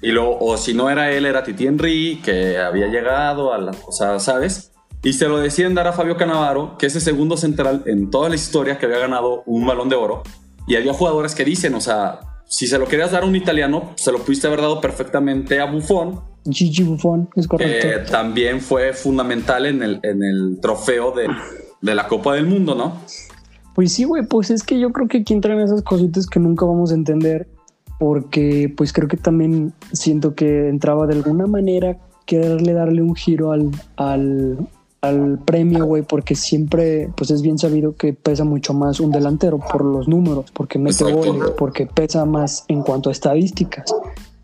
y 0.00 0.10
luego, 0.10 0.38
o 0.40 0.56
si 0.56 0.72
no 0.72 0.88
era 0.88 1.12
él, 1.12 1.26
era 1.26 1.44
Titi 1.44 1.66
Henry, 1.66 2.22
que 2.24 2.56
había 2.56 2.86
llegado 2.86 3.52
a 3.52 3.58
la, 3.58 3.72
o 3.86 3.92
sea, 3.92 4.18
¿sabes? 4.18 4.72
Y 5.02 5.12
se 5.12 5.28
lo 5.28 5.36
deciden 5.36 5.74
dar 5.74 5.88
a 5.88 5.92
Fabio 5.92 6.16
Canavaro, 6.16 6.78
que 6.78 6.86
es 6.86 6.94
el 6.94 7.02
segundo 7.02 7.36
central 7.36 7.82
en 7.84 8.10
toda 8.10 8.30
la 8.30 8.36
historia 8.36 8.78
que 8.78 8.86
había 8.86 9.00
ganado 9.00 9.42
un 9.44 9.66
balón 9.66 9.90
de 9.90 9.96
oro. 9.96 10.22
Y 10.66 10.76
había 10.76 10.94
jugadores 10.94 11.34
que 11.34 11.44
dicen, 11.44 11.74
o 11.74 11.80
sea, 11.82 12.20
si 12.52 12.66
se 12.66 12.78
lo 12.78 12.86
querías 12.86 13.10
dar 13.10 13.22
a 13.22 13.26
un 13.26 13.34
italiano, 13.34 13.92
se 13.96 14.12
lo 14.12 14.18
pudiste 14.18 14.46
haber 14.46 14.60
dado 14.60 14.78
perfectamente 14.78 15.58
a 15.58 15.64
Buffon. 15.64 16.20
Gigi 16.44 16.82
Buffon, 16.82 17.30
es 17.34 17.48
correcto. 17.48 17.88
Que 17.88 18.10
también 18.10 18.60
fue 18.60 18.92
fundamental 18.92 19.64
en 19.64 19.82
el, 19.82 20.00
en 20.02 20.22
el 20.22 20.58
trofeo 20.60 21.12
de, 21.12 21.28
de 21.80 21.94
la 21.94 22.06
Copa 22.06 22.34
del 22.34 22.46
Mundo, 22.46 22.74
¿no? 22.74 22.98
Pues 23.74 23.94
sí, 23.94 24.04
güey, 24.04 24.26
pues 24.26 24.50
es 24.50 24.62
que 24.62 24.78
yo 24.78 24.92
creo 24.92 25.08
que 25.08 25.18
aquí 25.18 25.32
entran 25.32 25.60
esas 25.60 25.80
cositas 25.80 26.26
que 26.26 26.40
nunca 26.40 26.66
vamos 26.66 26.92
a 26.92 26.94
entender, 26.94 27.48
porque 27.98 28.70
pues 28.76 28.92
creo 28.92 29.08
que 29.08 29.16
también 29.16 29.72
siento 29.92 30.34
que 30.34 30.68
entraba 30.68 31.06
de 31.06 31.14
alguna 31.14 31.46
manera 31.46 31.96
quererle 32.26 32.74
darle 32.74 33.00
un 33.00 33.14
giro 33.14 33.52
al, 33.52 33.70
al, 33.96 34.58
al 35.02 35.40
premio, 35.40 35.84
güey, 35.84 36.02
porque 36.04 36.36
siempre, 36.36 37.10
pues 37.16 37.32
es 37.32 37.42
bien 37.42 37.58
sabido 37.58 37.96
que 37.96 38.12
pesa 38.12 38.44
mucho 38.44 38.72
más 38.72 39.00
un 39.00 39.10
delantero 39.10 39.58
por 39.58 39.84
los 39.84 40.06
números, 40.06 40.52
porque 40.52 40.78
mete 40.78 41.02
goles, 41.12 41.50
porque 41.58 41.86
pesa 41.86 42.24
más 42.24 42.64
en 42.68 42.82
cuanto 42.82 43.08
a 43.08 43.12
estadísticas. 43.12 43.92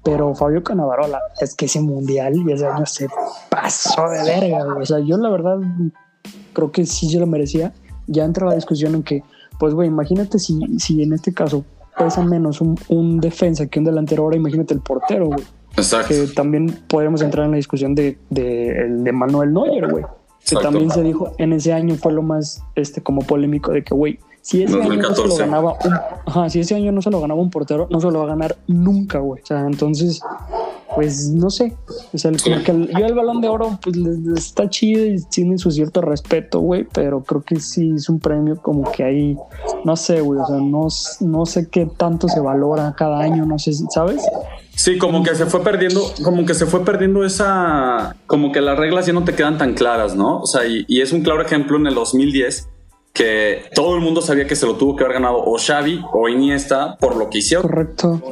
Pero 0.02 0.34
Fabio 0.34 0.64
Canavarola, 0.64 1.20
es 1.40 1.54
que 1.54 1.66
ese 1.66 1.80
mundial 1.80 2.34
y 2.36 2.52
ese 2.52 2.66
año 2.66 2.86
se 2.86 3.08
pasó 3.48 4.08
de 4.08 4.22
verga, 4.24 4.64
güey. 4.64 4.82
O 4.82 4.86
sea, 4.86 4.98
yo 4.98 5.16
la 5.16 5.28
verdad 5.28 5.58
creo 6.52 6.72
que 6.72 6.86
sí 6.86 7.08
se 7.08 7.20
lo 7.20 7.26
merecía. 7.26 7.72
Ya 8.08 8.24
entra 8.24 8.46
la 8.46 8.54
discusión 8.54 8.96
en 8.96 9.04
que, 9.04 9.22
pues, 9.60 9.74
güey, 9.74 9.86
imagínate 9.86 10.40
si, 10.40 10.58
si 10.78 11.02
en 11.02 11.12
este 11.12 11.32
caso 11.32 11.64
pesa 11.96 12.22
menos 12.22 12.60
un, 12.60 13.20
defensa 13.20 13.66
que 13.66 13.78
un 13.78 13.84
delantero, 13.84 14.24
ahora 14.24 14.36
imagínate 14.36 14.74
el 14.74 14.80
portero, 14.80 15.26
güey. 15.26 15.44
Exacto. 15.76 16.08
Que 16.08 16.26
también 16.34 16.80
podemos 16.88 17.22
entrar 17.22 17.44
en 17.44 17.52
la 17.52 17.58
discusión 17.58 17.94
de, 17.94 18.18
de, 18.30 18.88
de 18.88 19.12
Manuel 19.12 19.52
Neuer, 19.52 19.88
güey 19.88 20.04
que 20.48 20.56
también 20.56 20.90
se 20.90 21.02
dijo 21.02 21.32
en 21.38 21.52
ese 21.52 21.72
año 21.72 21.94
fue 21.96 22.12
lo 22.12 22.22
más 22.22 22.62
este 22.74 23.02
como 23.02 23.22
polémico 23.22 23.72
de 23.72 23.84
que 23.84 23.94
güey 23.94 24.18
si 24.48 24.62
ese 24.62 24.80
año 24.80 25.02
no 25.02 25.14
se 25.14 25.26
lo 25.26 25.36
ganaba 25.36 25.76
un, 25.84 25.92
ajá, 26.24 26.48
si 26.48 26.60
ese 26.60 26.74
año 26.74 26.90
no 26.90 27.02
se 27.02 27.10
lo 27.10 27.20
ganaba 27.20 27.40
un 27.40 27.50
portero 27.50 27.86
no 27.90 28.00
se 28.00 28.10
lo 28.10 28.20
va 28.20 28.24
a 28.24 28.28
ganar 28.28 28.56
nunca 28.66 29.18
güey. 29.18 29.42
O 29.42 29.46
sea 29.46 29.60
entonces 29.60 30.20
pues 30.94 31.28
no 31.30 31.50
sé. 31.50 31.76
O 32.14 32.18
sea 32.18 32.32
que 32.32 32.88
yo 32.98 33.06
el 33.06 33.14
balón 33.14 33.40
de 33.42 33.48
oro 33.48 33.78
pues 33.82 33.96
está 34.36 34.68
chido 34.70 35.04
y 35.04 35.22
tiene 35.24 35.58
su 35.58 35.70
cierto 35.70 36.00
respeto 36.00 36.60
güey 36.60 36.86
pero 36.92 37.22
creo 37.22 37.42
que 37.42 37.60
sí 37.60 37.92
es 37.94 38.08
un 38.08 38.20
premio 38.20 38.56
como 38.56 38.90
que 38.90 39.04
ahí 39.04 39.36
no 39.84 39.96
sé 39.96 40.22
güey 40.22 40.40
o 40.40 40.46
sea 40.46 40.56
no, 40.56 40.88
no 41.20 41.46
sé 41.46 41.68
qué 41.68 41.84
tanto 41.84 42.28
se 42.28 42.40
valora 42.40 42.94
cada 42.96 43.18
año 43.18 43.44
no 43.44 43.58
sé 43.58 43.72
sabes 43.90 44.22
Sí, 44.78 44.96
como 44.96 45.24
que 45.24 45.34
se 45.34 45.46
fue 45.46 45.64
perdiendo, 45.64 46.14
como 46.22 46.46
que 46.46 46.54
se 46.54 46.64
fue 46.64 46.84
perdiendo 46.84 47.24
esa, 47.24 48.14
como 48.28 48.52
que 48.52 48.60
las 48.60 48.78
reglas 48.78 49.06
ya 49.06 49.12
no 49.12 49.24
te 49.24 49.34
quedan 49.34 49.58
tan 49.58 49.74
claras, 49.74 50.14
¿no? 50.14 50.38
O 50.38 50.46
sea, 50.46 50.66
y, 50.66 51.00
es 51.00 51.12
un 51.12 51.22
claro 51.22 51.42
ejemplo 51.42 51.76
en 51.76 51.88
el 51.88 51.96
2010 51.96 52.68
que 53.12 53.64
todo 53.74 53.96
el 53.96 54.00
mundo 54.00 54.22
sabía 54.22 54.46
que 54.46 54.54
se 54.54 54.66
lo 54.66 54.76
tuvo 54.76 54.94
que 54.94 55.02
haber 55.02 55.14
ganado 55.14 55.38
o 55.38 55.58
Xavi 55.58 56.04
o 56.12 56.28
Iniesta 56.28 56.96
por 57.00 57.16
lo 57.16 57.28
que 57.28 57.38
hicieron. 57.38 57.68
Correcto. 57.68 58.22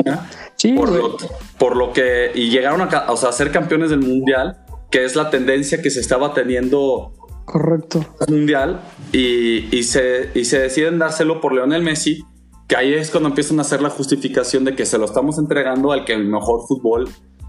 Sí, 0.54 0.74
por, 0.74 0.88
lo, 0.92 1.16
por 1.58 1.76
lo 1.76 1.92
que 1.92 2.30
y 2.32 2.48
llegaron 2.50 2.80
a, 2.80 3.10
o 3.10 3.16
sea, 3.16 3.30
a 3.30 3.32
ser 3.32 3.50
campeones 3.50 3.90
del 3.90 3.98
mundial, 3.98 4.58
que 4.92 5.04
es 5.04 5.16
la 5.16 5.30
tendencia 5.30 5.82
que 5.82 5.90
se 5.90 5.98
estaba 5.98 6.32
teniendo 6.32 7.12
Correcto. 7.44 8.06
Mundial 8.28 8.82
y, 9.10 9.76
y, 9.76 9.82
se, 9.82 10.30
y 10.32 10.44
se 10.44 10.60
deciden 10.60 11.00
dárselo 11.00 11.40
por 11.40 11.52
Leonel 11.52 11.82
Messi, 11.82 12.24
que 12.66 12.76
ahí 12.76 12.94
es 12.94 13.10
cuando 13.10 13.28
empiezan 13.28 13.58
a 13.58 13.62
hacer 13.62 13.82
la 13.82 13.90
justificación 13.90 14.64
de 14.64 14.74
que 14.74 14.86
se 14.86 14.98
lo 14.98 15.04
estamos 15.04 15.38
entregando 15.38 15.92
al 15.92 16.04
que 16.04 16.12
el 16.12 16.24
mejor 16.24 16.66
fútbol 16.66 17.08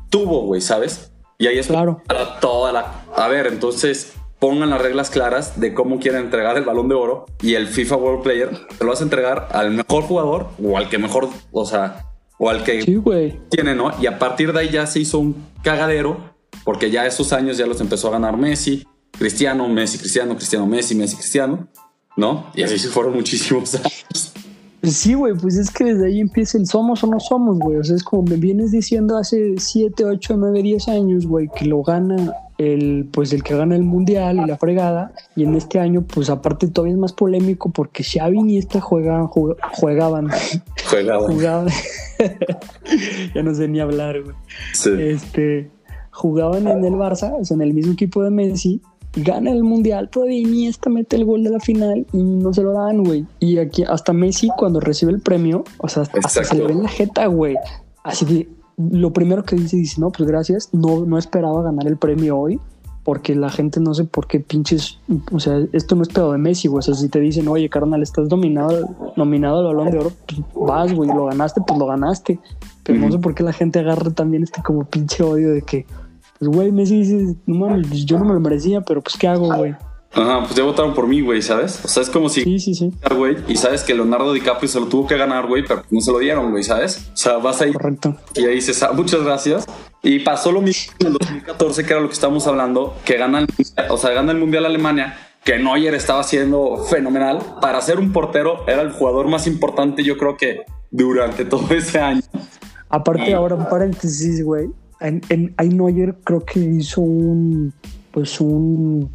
tuvo, 0.10 0.42
güey, 0.42 0.62
¿sabes? 0.62 1.12
Y 1.38 1.48
ahí 1.48 1.58
es 1.58 1.68
claro. 1.68 2.02
toda 2.40 2.72
la... 2.72 3.06
A 3.16 3.28
ver, 3.28 3.48
entonces 3.48 4.14
pongan 4.40 4.70
las 4.70 4.82
reglas 4.82 5.10
claras 5.10 5.60
de 5.60 5.74
cómo 5.74 6.00
quieren 6.00 6.22
entregar 6.22 6.58
el 6.58 6.64
balón 6.64 6.88
de 6.88 6.96
oro 6.96 7.26
y 7.42 7.56
el 7.56 7.68
FIFA 7.68 7.96
World 7.96 8.24
Player 8.24 8.52
se 8.78 8.84
lo 8.84 8.92
vas 8.92 9.02
a 9.02 9.04
entregar 9.04 9.50
al 9.52 9.72
mejor 9.72 10.04
jugador 10.04 10.48
o 10.64 10.78
al 10.78 10.90
que 10.90 10.98
mejor, 11.00 11.30
o 11.52 11.66
sea, 11.66 12.06
o 12.38 12.50
al 12.50 12.64
que 12.64 12.84
sí, 12.84 13.02
tiene, 13.50 13.74
¿no? 13.74 13.92
Y 14.00 14.06
a 14.06 14.20
partir 14.20 14.54
de 14.54 14.60
ahí 14.60 14.70
ya 14.70 14.86
se 14.86 15.00
hizo 15.00 15.18
un 15.18 15.48
cagadero 15.64 16.36
porque 16.64 16.92
ya 16.92 17.08
esos 17.08 17.34
años 17.34 17.58
ya 17.58 17.66
los 17.66 17.82
empezó 17.82 18.10
a 18.10 18.12
ganar 18.12 18.38
Messi 18.38 18.86
Cristiano, 19.18 19.68
Messi, 19.68 19.98
Cristiano, 19.98 20.36
Cristiano, 20.36 20.68
Messi, 20.68 20.96
Messi, 20.96 21.16
Cristiano, 21.16 21.68
¿no? 22.16 22.52
Y 22.54 22.64
así 22.64 22.78
se 22.78 22.90
fueron 22.90 23.14
muchísimos 23.14 23.76
años. 23.76 24.27
Sí, 24.92 25.14
güey, 25.14 25.34
pues 25.34 25.58
es 25.58 25.72
que 25.72 25.86
desde 25.86 26.08
ahí 26.08 26.20
empieza 26.20 26.58
el 26.58 26.66
somos 26.66 27.04
o 27.04 27.08
no 27.08 27.20
somos, 27.20 27.60
güey. 27.60 27.78
O 27.78 27.84
sea, 27.84 27.96
es 27.96 28.04
como 28.04 28.24
me 28.24 28.36
vienes 28.36 28.72
diciendo 28.72 29.18
hace 29.18 29.56
7, 29.58 30.06
8, 30.06 30.36
9, 30.38 30.62
10 30.62 30.88
años, 30.88 31.26
güey, 31.26 31.50
que 31.56 31.66
lo 31.66 31.84
gana 31.84 32.34
el, 32.58 33.08
pues 33.12 33.34
el 33.34 33.44
que 33.44 33.56
gana 33.56 33.76
el 33.76 33.84
mundial 33.84 34.40
y 34.44 34.46
la 34.46 34.58
fregada. 34.58 35.14
Y 35.36 35.44
en 35.44 35.56
este 35.56 35.80
año, 35.80 36.04
pues 36.04 36.30
aparte 36.30 36.68
todavía 36.68 36.94
es 36.94 37.00
más 37.00 37.14
polémico 37.14 37.72
porque 37.72 38.04
Xavi 38.04 38.40
y 38.52 38.58
esta 38.58 38.82
juegan, 38.82 39.28
jugaban. 39.28 40.30
Jugaban. 40.90 41.22
jugaban. 41.22 41.68
ya 43.36 43.44
no 43.44 43.54
sé 43.54 43.68
ni 43.68 43.80
hablar, 43.80 44.22
güey. 44.24 44.36
Sí. 44.74 44.92
Este, 44.98 45.70
jugaban 46.12 46.68
en 46.68 46.86
el 46.86 46.94
Barça, 46.94 47.36
o 47.40 47.44
sea, 47.44 47.56
en 47.56 47.62
el 47.62 47.74
mismo 47.74 47.94
equipo 47.94 48.24
de 48.24 48.32
Messi 48.32 48.82
gana 49.16 49.52
el 49.52 49.64
mundial, 49.64 50.10
todavía 50.10 50.40
Iniesta 50.40 50.90
mete 50.90 51.16
el 51.16 51.26
gol 51.26 51.44
de 51.44 51.50
la 51.50 51.60
final 51.60 52.06
y 52.14 52.18
no 52.18 52.54
se 52.54 52.62
lo 52.64 52.74
dan, 52.74 53.04
güey. 53.04 53.26
Y 53.40 53.58
aquí 53.58 53.84
hasta 53.84 54.14
Messi 54.14 54.50
cuando 54.58 54.80
recibe 54.80 55.12
el 55.12 55.22
premio, 55.22 55.64
o 55.80 55.88
sea, 55.88 56.04
hasta 56.04 56.44
se 56.44 56.56
le 56.56 56.66
ve 56.66 56.74
en 56.74 56.84
la 56.84 56.90
jeta, 56.90 57.26
güey. 57.28 57.56
Así 58.04 58.26
que 58.26 58.50
lo 58.78 59.12
primero 59.12 59.44
que 59.44 59.56
dice, 59.56 59.76
dice, 59.78 60.00
no, 60.00 60.12
pues 60.12 60.28
gracias, 60.28 60.70
no, 60.72 61.06
no 61.06 61.18
esperaba 61.18 61.64
ganar 61.64 61.88
el 61.88 61.98
premio 61.98 62.38
hoy, 62.38 62.60
porque 63.04 63.36
la 63.36 63.50
gente 63.50 63.80
no 63.80 63.94
sé 63.94 64.04
por 64.04 64.28
qué 64.28 64.40
pinches, 64.40 65.00
o 65.32 65.40
sea, 65.40 65.66
esto 65.72 65.96
no 65.96 66.04
es 66.04 66.10
pedo 66.10 66.34
de 66.34 66.38
Messi, 66.38 66.68
güey. 66.68 66.80
O 66.80 66.82
sea, 66.82 66.94
si 66.94 67.08
te 67.08 67.20
dicen, 67.20 67.48
oye, 67.48 67.70
carnal, 67.70 68.04
estás 68.04 68.28
dominado, 68.28 68.88
nominado 69.16 69.60
al 69.60 69.76
balón 69.76 69.92
de 69.92 70.00
oro, 70.00 70.12
pues 70.28 70.42
vas, 70.54 70.94
güey, 70.94 71.10
lo 71.10 71.26
ganaste, 71.26 71.62
pues 71.66 71.80
lo 71.80 71.88
ganaste. 71.88 72.38
Pero 72.84 73.00
no 73.00 73.12
sé 73.12 73.18
por 73.18 73.34
qué 73.34 73.44
la 73.44 73.54
gente 73.54 73.80
agarra 73.80 74.12
también 74.12 74.44
este 74.44 74.62
como 74.62 74.84
pinche 74.86 75.24
odio 75.24 75.52
de 75.52 75.62
que 75.62 75.86
pues, 76.40 76.52
güey, 76.52 76.72
Messi 76.72 76.98
dice, 76.98 77.36
no 77.46 77.56
mames, 77.56 77.88
pues, 77.88 78.06
yo 78.06 78.20
no 78.20 78.26
me 78.26 78.34
lo 78.34 78.40
merecía, 78.40 78.82
pero 78.82 79.02
pues, 79.02 79.18
¿qué 79.18 79.28
hago, 79.28 79.54
güey? 79.56 79.76
Ajá, 80.14 80.44
pues 80.44 80.56
ya 80.56 80.64
votaron 80.64 80.94
por 80.94 81.08
mí, 81.08 81.22
güey, 81.22 81.42
¿sabes? 81.42 81.84
O 81.84 81.88
sea, 81.88 82.02
es 82.02 82.10
como 82.10 82.30
si... 82.30 82.42
Sí, 82.44 82.60
sí, 82.60 82.74
sí. 82.74 82.94
Güey, 83.16 83.38
y 83.48 83.56
sabes 83.56 83.84
que 83.84 83.94
Leonardo 83.94 84.34
DiCaprio 84.34 84.68
se 84.68 84.80
lo 84.80 84.88
tuvo 84.88 85.06
que 85.06 85.18
ganar, 85.18 85.48
güey, 85.48 85.64
pero 85.64 85.84
no 85.92 86.02
se 86.02 86.12
lo 86.12 86.20
dieron, 86.20 86.52
güey, 86.52 86.64
¿sabes? 86.64 87.10
O 87.14 87.18
sea, 87.18 87.38
vas 87.38 87.62
ahí... 87.62 87.74
Correcto. 87.74 88.16
Y 88.36 88.46
ahí 88.46 88.56
dices, 88.56 88.82
ah, 88.84 88.94
muchas 88.94 89.24
gracias. 89.24 89.66
Y 90.02 90.20
pasó 90.20 90.52
lo 90.52 90.62
mismo 90.62 90.94
en 91.00 91.08
el 91.08 91.14
2014, 91.14 91.84
que 91.84 91.94
era 91.94 92.02
lo 92.02 92.08
que 92.08 92.14
estábamos 92.14 92.48
hablando, 92.48 92.96
que 93.04 93.18
gana 93.18 93.40
el, 93.40 93.48
o 93.90 93.98
sea, 93.98 94.12
gana 94.12 94.32
el 94.32 94.38
Mundial 94.38 94.66
Alemania, 94.66 95.18
que 95.44 95.60
Neuer 95.60 95.94
estaba 95.94 96.22
haciendo 96.22 96.78
fenomenal. 96.90 97.40
Para 97.62 97.82
ser 97.82 98.00
un 98.00 98.12
portero, 98.12 98.68
era 98.68 98.82
el 98.82 98.92
jugador 98.92 99.28
más 99.28 99.46
importante, 99.46 100.04
yo 100.04 100.18
creo 100.18 100.38
que 100.38 100.62
durante 100.90 101.46
todo 101.46 101.68
ese 101.76 102.00
año. 102.00 102.22
Aparte, 102.90 103.34
ahora 103.34 103.56
un 103.56 103.68
paréntesis, 103.68 104.44
güey 104.44 104.70
Neuer 105.00 106.16
creo 106.24 106.44
que 106.46 106.60
hizo 106.60 107.02
un, 107.02 107.74
pues 108.12 108.40
un, 108.42 109.10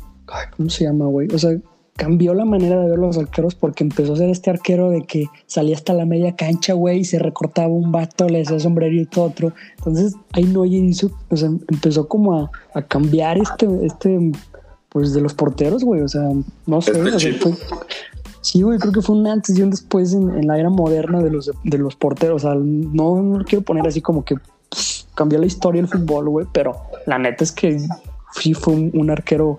¿cómo 0.56 0.70
se 0.70 0.84
llama, 0.84 1.06
güey? 1.06 1.28
O 1.34 1.38
sea, 1.38 1.56
cambió 1.96 2.34
la 2.34 2.44
manera 2.44 2.80
de 2.80 2.90
ver 2.90 2.98
los 2.98 3.18
arqueros 3.18 3.54
porque 3.54 3.84
empezó 3.84 4.14
a 4.14 4.16
ser 4.16 4.30
este 4.30 4.50
arquero 4.50 4.90
de 4.90 5.02
que 5.02 5.26
salía 5.46 5.76
hasta 5.76 5.92
la 5.92 6.06
media 6.06 6.34
cancha, 6.36 6.72
güey, 6.74 7.00
y 7.00 7.04
se 7.04 7.18
recortaba 7.18 7.68
un 7.68 7.92
vato, 7.92 8.28
le 8.28 8.42
hacía 8.42 8.58
sombrerito 8.58 9.22
otro. 9.22 9.52
Entonces, 9.78 10.14
ahí 10.32 10.44
Neuer 10.44 10.84
hizo, 10.84 11.10
o 11.30 11.36
sea, 11.36 11.48
empezó 11.48 12.08
como 12.08 12.34
a, 12.36 12.50
a 12.74 12.82
cambiar 12.82 13.38
este, 13.38 13.68
este, 13.84 14.32
pues 14.88 15.12
de 15.12 15.20
los 15.20 15.34
porteros, 15.34 15.84
güey. 15.84 16.02
O 16.02 16.08
sea, 16.08 16.28
no 16.66 16.80
sé, 16.80 16.92
o 16.92 17.18
sea, 17.18 17.32
fue, 17.40 17.52
Sí, 18.42 18.60
güey, 18.62 18.78
creo 18.80 18.92
que 18.92 19.02
fue 19.02 19.16
un 19.16 19.26
antes 19.28 19.56
y 19.56 19.62
un 19.62 19.70
después 19.70 20.12
en, 20.12 20.46
la 20.48 20.58
era 20.58 20.68
moderna 20.68 21.22
de 21.22 21.30
los, 21.30 21.50
de 21.62 21.78
los 21.78 21.94
porteros. 21.94 22.44
O 22.44 22.48
sea, 22.48 22.58
no, 22.58 23.38
quiero 23.46 23.64
poner 23.64 23.86
así 23.86 24.00
como 24.00 24.24
que 24.24 24.34
cambió 25.14 25.38
la 25.38 25.46
historia 25.46 25.82
del 25.82 25.90
fútbol, 25.90 26.28
güey, 26.28 26.46
pero 26.52 26.82
la 27.06 27.18
neta 27.18 27.44
es 27.44 27.52
que 27.52 27.78
sí 28.32 28.54
fue 28.54 28.74
un, 28.74 29.10
arquero 29.10 29.56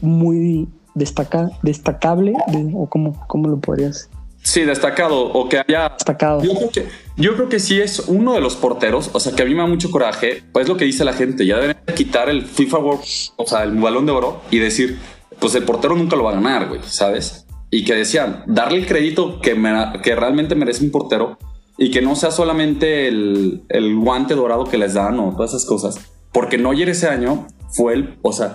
muy 0.00 0.68
destaca, 0.94 1.50
destacable, 1.62 2.34
o 2.74 2.88
cómo, 2.88 3.26
cómo 3.26 3.48
lo 3.48 3.58
podrías 3.58 4.08
Sí, 4.42 4.62
destacado 4.62 5.20
o 5.20 5.48
que 5.48 5.58
haya 5.58 5.90
destacado. 5.90 6.42
Yo 6.42 6.54
creo, 6.54 6.70
que, 6.70 6.86
yo 7.16 7.34
creo 7.34 7.48
que 7.48 7.60
sí 7.60 7.80
es 7.80 8.00
uno 8.08 8.32
de 8.32 8.40
los 8.40 8.56
porteros, 8.56 9.10
o 9.12 9.20
sea, 9.20 9.34
que 9.34 9.42
a 9.42 9.44
mí 9.44 9.54
me 9.54 9.60
da 9.60 9.66
mucho 9.66 9.90
coraje, 9.90 10.42
pues 10.52 10.66
lo 10.66 10.76
que 10.76 10.86
dice 10.86 11.04
la 11.04 11.12
gente, 11.12 11.44
ya 11.44 11.58
deben 11.58 11.76
quitar 11.94 12.28
el 12.30 12.46
FIFA 12.46 12.78
World, 12.78 13.04
o 13.36 13.46
sea, 13.46 13.64
el 13.64 13.72
balón 13.72 14.06
de 14.06 14.12
oro 14.12 14.40
y 14.50 14.58
decir, 14.58 14.98
pues 15.38 15.54
el 15.54 15.64
portero 15.64 15.94
nunca 15.94 16.16
lo 16.16 16.24
va 16.24 16.30
a 16.30 16.34
ganar, 16.34 16.68
güey, 16.68 16.80
¿sabes? 16.84 17.46
Y 17.70 17.84
que 17.84 17.94
decían, 17.94 18.44
darle 18.46 18.78
el 18.78 18.86
crédito 18.86 19.40
que, 19.40 19.54
que 20.02 20.16
realmente 20.16 20.54
merece 20.54 20.84
un 20.84 20.90
portero 20.90 21.38
y 21.80 21.90
que 21.90 22.02
no 22.02 22.14
sea 22.14 22.30
solamente 22.30 23.08
el, 23.08 23.62
el, 23.70 23.96
guante 23.96 24.34
dorado 24.34 24.64
que 24.64 24.76
les 24.76 24.92
dan 24.92 25.18
o 25.18 25.34
todas 25.34 25.52
esas 25.52 25.64
cosas. 25.64 26.12
Porque 26.30 26.58
Neuer 26.58 26.90
ese 26.90 27.08
año 27.08 27.46
fue 27.70 27.94
el, 27.94 28.18
o 28.20 28.34
sea, 28.34 28.54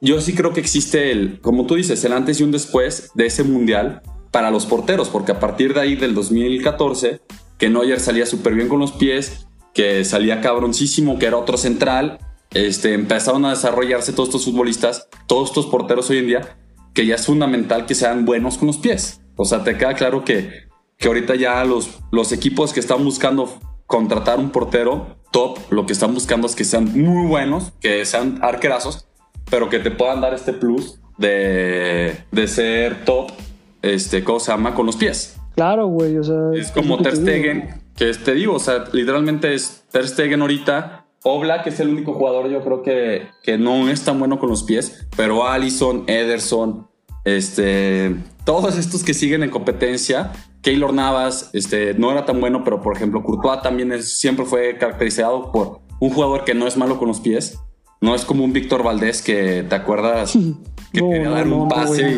yo 0.00 0.20
sí 0.20 0.36
creo 0.36 0.52
que 0.52 0.60
existe 0.60 1.10
el, 1.10 1.40
como 1.40 1.66
tú 1.66 1.74
dices, 1.74 2.04
el 2.04 2.12
antes 2.12 2.38
y 2.38 2.44
un 2.44 2.52
después 2.52 3.10
de 3.14 3.26
ese 3.26 3.42
mundial 3.42 4.02
para 4.30 4.52
los 4.52 4.66
porteros, 4.66 5.08
porque 5.08 5.32
a 5.32 5.40
partir 5.40 5.74
de 5.74 5.80
ahí 5.80 5.96
del 5.96 6.14
2014, 6.14 7.20
que 7.58 7.68
Neuer 7.68 7.98
salía 7.98 8.24
súper 8.24 8.54
bien 8.54 8.68
con 8.68 8.78
los 8.78 8.92
pies, 8.92 9.48
que 9.74 10.04
salía 10.04 10.40
cabroncísimo, 10.40 11.18
que 11.18 11.26
era 11.26 11.38
otro 11.38 11.58
central, 11.58 12.18
este, 12.52 12.94
empezaron 12.94 13.44
a 13.46 13.50
desarrollarse 13.50 14.12
todos 14.12 14.28
estos 14.28 14.44
futbolistas, 14.44 15.08
todos 15.26 15.48
estos 15.48 15.66
porteros 15.66 16.08
hoy 16.10 16.18
en 16.18 16.26
día, 16.28 16.56
que 16.94 17.04
ya 17.04 17.16
es 17.16 17.26
fundamental 17.26 17.84
que 17.86 17.96
sean 17.96 18.24
buenos 18.24 18.58
con 18.58 18.68
los 18.68 18.78
pies. 18.78 19.22
O 19.34 19.44
sea, 19.44 19.64
te 19.64 19.76
queda 19.76 19.94
claro 19.94 20.24
que 20.24 20.69
que 21.00 21.08
ahorita 21.08 21.34
ya 21.34 21.64
los, 21.64 21.98
los 22.12 22.30
equipos 22.30 22.74
que 22.74 22.78
están 22.78 23.02
buscando 23.02 23.48
contratar 23.86 24.38
un 24.38 24.50
portero 24.50 25.16
top, 25.32 25.58
lo 25.70 25.86
que 25.86 25.94
están 25.94 26.12
buscando 26.12 26.46
es 26.46 26.54
que 26.54 26.62
sean 26.62 26.92
muy 26.92 27.26
buenos, 27.26 27.72
que 27.80 28.04
sean 28.04 28.38
arquerazos, 28.42 29.08
pero 29.50 29.70
que 29.70 29.78
te 29.78 29.90
puedan 29.90 30.20
dar 30.20 30.34
este 30.34 30.52
plus 30.52 31.00
de, 31.16 32.18
de 32.30 32.48
ser 32.48 33.04
top, 33.06 33.32
este, 33.80 34.22
¿cómo 34.22 34.40
se 34.40 34.52
llama? 34.52 34.74
Con 34.74 34.84
los 34.86 34.96
pies. 34.96 35.36
Claro, 35.54 35.86
güey, 35.86 36.18
o 36.18 36.22
sea... 36.22 36.50
Es 36.54 36.70
como 36.70 36.98
Ter 36.98 37.16
Stegen, 37.16 37.82
que 37.96 38.12
te 38.12 38.34
digo, 38.34 38.54
o 38.54 38.60
sea, 38.60 38.84
literalmente 38.92 39.54
es 39.54 39.84
Ter 39.90 40.06
Stegen 40.06 40.42
ahorita, 40.42 41.06
Oblak 41.22 41.66
es 41.66 41.80
el 41.80 41.88
único 41.88 42.12
jugador 42.12 42.48
yo 42.50 42.62
creo 42.62 42.82
que, 42.82 43.26
que 43.42 43.56
no 43.56 43.88
es 43.88 44.04
tan 44.04 44.18
bueno 44.18 44.38
con 44.38 44.50
los 44.50 44.64
pies, 44.64 45.06
pero 45.16 45.48
Allison, 45.48 46.04
Ederson, 46.06 46.88
este, 47.24 48.16
todos 48.44 48.76
estos 48.78 49.02
que 49.02 49.14
siguen 49.14 49.42
en 49.42 49.50
competencia 49.50 50.32
Keylor 50.62 50.92
Navas 50.92 51.50
este, 51.52 51.94
no 51.94 52.10
era 52.12 52.24
tan 52.24 52.40
bueno, 52.40 52.64
pero 52.64 52.80
por 52.80 52.94
ejemplo, 52.94 53.22
Courtois 53.22 53.62
también 53.62 53.92
es, 53.92 54.18
siempre 54.18 54.44
fue 54.44 54.76
caracterizado 54.76 55.50
por 55.52 55.80
un 56.00 56.10
jugador 56.10 56.44
que 56.44 56.54
no 56.54 56.66
es 56.66 56.76
malo 56.76 56.98
con 56.98 57.08
los 57.08 57.20
pies. 57.20 57.58
No 58.00 58.14
es 58.14 58.24
como 58.24 58.44
un 58.44 58.52
Víctor 58.52 58.82
Valdés 58.82 59.20
que 59.20 59.62
te 59.62 59.74
acuerdas 59.74 60.32
que 60.92 61.00
quería 61.00 61.30
dar 61.30 61.46
un 61.46 61.68
pase 61.68 62.10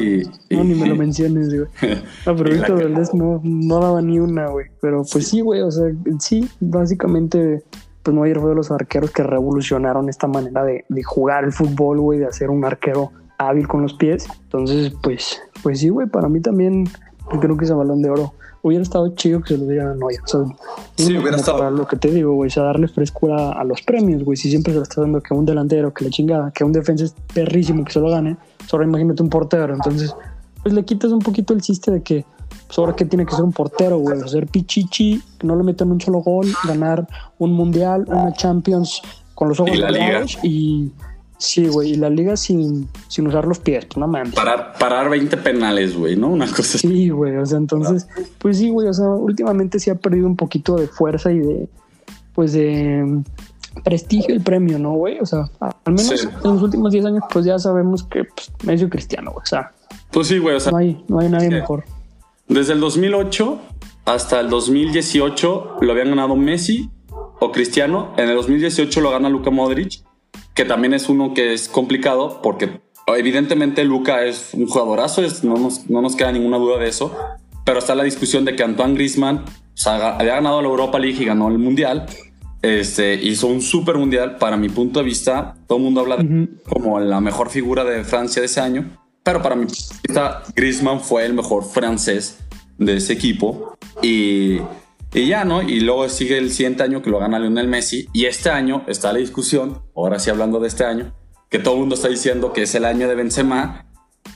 y, 0.48 0.54
No, 0.54 0.64
ni 0.64 0.74
me 0.74 0.86
lo 0.86 0.96
menciones, 0.96 1.48
güey. 1.48 1.68
No, 2.26 2.36
pero 2.36 2.50
Víctor 2.52 2.82
Valdés 2.84 3.14
no, 3.14 3.40
no 3.42 3.80
daba 3.80 4.00
ni 4.00 4.18
una, 4.18 4.48
güey. 4.48 4.66
Pero 4.80 5.02
pues 5.10 5.28
sí, 5.28 5.40
güey, 5.40 5.60
o 5.60 5.70
sea, 5.70 5.86
sí, 6.18 6.48
básicamente, 6.60 7.62
pues 8.02 8.14
no 8.14 8.22
fue 8.22 8.50
de 8.50 8.54
los 8.54 8.70
arqueros 8.70 9.10
que 9.10 9.22
revolucionaron 9.22 10.08
esta 10.08 10.26
manera 10.26 10.64
de, 10.64 10.84
de 10.88 11.02
jugar 11.02 11.44
el 11.44 11.52
fútbol, 11.52 12.00
güey, 12.00 12.18
de 12.18 12.26
hacer 12.26 12.50
un 12.50 12.64
arquero 12.64 13.12
hábil 13.38 13.66
con 13.66 13.82
los 13.82 13.94
pies. 13.94 14.26
Entonces, 14.44 14.92
pues, 15.02 15.40
pues 15.62 15.80
sí, 15.80 15.88
güey, 15.88 16.06
para 16.08 16.28
mí 16.28 16.40
también 16.40 16.84
creo 17.40 17.56
que 17.56 17.64
ese 17.64 17.74
balón 17.74 18.02
de 18.02 18.10
oro 18.10 18.32
hubiera 18.62 18.82
estado 18.82 19.08
chido 19.14 19.40
que 19.42 19.54
se 19.54 19.58
lo 19.58 19.66
dieran 19.66 20.00
a 20.00 20.06
O 20.06 20.26
sea, 20.26 20.40
sí, 20.96 21.16
hubiera 21.16 21.36
estado. 21.36 21.58
Para 21.58 21.70
lo 21.70 21.86
que 21.86 21.96
te 21.96 22.10
digo, 22.10 22.32
güey, 22.34 22.48
o 22.48 22.50
sea, 22.50 22.62
darle 22.62 22.88
frescura 22.88 23.52
a 23.52 23.64
los 23.64 23.82
premios, 23.82 24.24
güey. 24.24 24.36
Si 24.36 24.48
siempre 24.50 24.72
se 24.72 24.78
lo 24.78 24.82
está 24.84 25.00
dando 25.00 25.20
que 25.20 25.34
un 25.34 25.44
delantero, 25.44 25.92
que 25.92 26.04
la 26.04 26.10
chingada, 26.10 26.50
que 26.52 26.64
un 26.64 26.72
defensa 26.72 27.04
es 27.04 27.14
perrísimo 27.34 27.84
que 27.84 27.92
se 27.92 28.00
lo 28.00 28.08
gane, 28.08 28.36
solo 28.66 28.84
imagínate 28.84 29.22
un 29.22 29.28
portero. 29.28 29.74
Entonces, 29.74 30.14
pues 30.62 30.74
le 30.74 30.84
quitas 30.84 31.10
un 31.12 31.18
poquito 31.18 31.52
el 31.54 31.60
chiste 31.60 31.90
de 31.90 32.02
que, 32.02 32.24
pues 32.66 32.78
ahora 32.78 32.94
que 32.94 33.04
tiene 33.04 33.26
que 33.26 33.34
ser 33.34 33.44
un 33.44 33.52
portero, 33.52 33.98
güey, 33.98 34.20
hacer 34.20 34.46
pichichi, 34.46 35.20
que 35.38 35.46
no 35.46 35.56
le 35.56 35.64
metan 35.64 35.90
un 35.90 36.00
solo 36.00 36.20
gol, 36.20 36.46
ganar 36.64 37.06
un 37.38 37.52
mundial, 37.52 38.04
una 38.06 38.32
Champions 38.32 39.02
con 39.34 39.48
los 39.48 39.58
ojos 39.58 39.74
y 39.74 39.78
la 39.78 39.90
liga. 39.90 40.24
y 40.42 40.92
Sí, 41.42 41.66
güey, 41.66 41.90
y 41.90 41.94
la 41.96 42.08
liga 42.08 42.36
sin, 42.36 42.88
sin 43.08 43.26
usar 43.26 43.46
los 43.46 43.58
pies, 43.58 43.84
pues, 43.86 43.96
no 43.96 44.06
mames. 44.06 44.32
Parar, 44.34 44.74
parar 44.78 45.10
20 45.10 45.36
penales, 45.38 45.96
güey, 45.96 46.14
¿no? 46.14 46.28
Una 46.28 46.46
cosa 46.46 46.62
así. 46.78 46.86
Sí, 46.88 47.08
güey, 47.08 47.36
o 47.36 47.44
sea, 47.44 47.58
entonces, 47.58 48.06
pues 48.38 48.58
sí, 48.58 48.70
güey, 48.70 48.86
o 48.88 48.94
sea, 48.94 49.08
últimamente 49.08 49.80
sí 49.80 49.90
ha 49.90 49.96
perdido 49.96 50.26
un 50.28 50.36
poquito 50.36 50.76
de 50.76 50.86
fuerza 50.86 51.32
y 51.32 51.40
de, 51.40 51.68
pues 52.34 52.52
de 52.52 53.02
mm, 53.04 53.24
prestigio 53.82 54.34
el 54.34 54.40
premio, 54.40 54.78
¿no, 54.78 54.92
güey? 54.92 55.18
O 55.18 55.26
sea, 55.26 55.50
al 55.60 55.74
menos 55.94 56.06
Sí. 56.08 56.28
en 56.44 56.50
los 56.54 56.62
últimos 56.62 56.92
10 56.92 57.06
años, 57.06 57.24
pues 57.32 57.44
ya 57.44 57.58
sabemos 57.58 58.04
que 58.04 58.22
pues, 58.24 58.52
Messi 58.64 58.84
o 58.84 58.88
Cristiano, 58.88 59.32
güey, 59.32 59.42
o 59.42 59.46
sea, 59.46 59.72
Pues 60.12 60.28
sí, 60.28 60.38
güey, 60.38 60.54
o 60.56 60.60
sea, 60.60 60.70
no 60.70 60.78
hay, 60.78 61.04
no 61.08 61.18
hay 61.18 61.28
nadie 61.28 61.48
Sí. 61.48 61.54
mejor. 61.54 61.84
desde 62.46 62.74
el 62.74 62.80
2008 62.80 63.58
hasta 64.04 64.38
el 64.40 64.48
2018 64.48 65.78
lo 65.80 65.90
habían 65.92 66.10
ganado 66.10 66.36
Messi 66.36 66.88
o 67.40 67.50
Cristiano. 67.50 68.12
En 68.16 68.28
el 68.28 68.36
2018 68.36 69.00
lo 69.00 69.10
gana 69.10 69.28
Luka 69.28 69.50
Modric, 69.50 70.02
que 70.54 70.64
también 70.64 70.94
es 70.94 71.08
uno 71.08 71.34
que 71.34 71.52
es 71.52 71.68
complicado 71.68 72.40
porque 72.42 72.80
evidentemente 73.06 73.84
Luka 73.84 74.24
es 74.24 74.50
un 74.54 74.66
jugadorazo, 74.66 75.22
es- 75.24 75.44
no, 75.44 75.56
nos, 75.56 75.88
no 75.90 76.02
nos 76.02 76.16
queda 76.16 76.32
ninguna 76.32 76.58
duda 76.58 76.78
de 76.78 76.88
eso. 76.88 77.14
Pero 77.64 77.78
está 77.78 77.94
la 77.94 78.02
discusión 78.04 78.44
de 78.44 78.56
que 78.56 78.62
Antoine 78.64 78.94
Griezmann 78.94 79.38
o 79.38 79.76
sea, 79.76 80.16
había 80.16 80.34
ganado 80.34 80.60
la 80.60 80.68
Europa 80.68 80.98
League 80.98 81.22
y 81.22 81.24
ganó 81.24 81.48
el 81.48 81.58
Mundial. 81.58 82.06
Este, 82.60 83.14
hizo 83.14 83.46
un 83.48 83.60
super 83.62 83.96
mundial. 83.96 84.36
Para 84.36 84.56
mi 84.56 84.68
punto 84.68 84.98
de 85.00 85.04
vista, 85.04 85.54
todo 85.66 85.78
el 85.78 85.84
mundo 85.84 86.00
habla 86.02 86.16
de 86.18 86.24
Ujú. 86.24 86.48
como 86.68 87.00
la 87.00 87.20
mejor 87.20 87.50
figura 87.50 87.82
de 87.84 88.04
Francia 88.04 88.40
de 88.40 88.46
ese 88.46 88.60
año. 88.60 88.96
Pero 89.22 89.40
para 89.42 89.54
mi 89.56 89.66
punto 89.66 89.80
de 89.80 89.98
vista, 90.08 90.42
Griezmann 90.54 91.00
fue 91.00 91.24
el 91.24 91.34
mejor 91.34 91.64
francés 91.64 92.38
de 92.78 92.96
ese 92.96 93.12
equipo. 93.14 93.76
Y, 94.02 94.58
y 95.14 95.26
ya, 95.26 95.44
¿no? 95.44 95.62
Y 95.62 95.80
luego 95.80 96.08
sigue 96.08 96.38
el 96.38 96.50
siguiente 96.50 96.82
año 96.82 97.02
que 97.02 97.10
lo 97.10 97.18
gana 97.18 97.38
Lionel 97.38 97.68
Messi. 97.68 98.08
Y 98.12 98.26
este 98.26 98.50
año 98.50 98.82
está 98.86 99.12
la 99.12 99.18
discusión, 99.18 99.82
ahora 99.94 100.18
sí 100.18 100.30
hablando 100.30 100.58
de 100.58 100.68
este 100.68 100.84
año, 100.84 101.12
que 101.50 101.58
todo 101.58 101.74
el 101.74 101.80
mundo 101.80 101.94
está 101.94 102.08
diciendo 102.08 102.52
que 102.52 102.62
es 102.62 102.74
el 102.74 102.84
año 102.84 103.08
de 103.08 103.14
Benzema, 103.14 103.86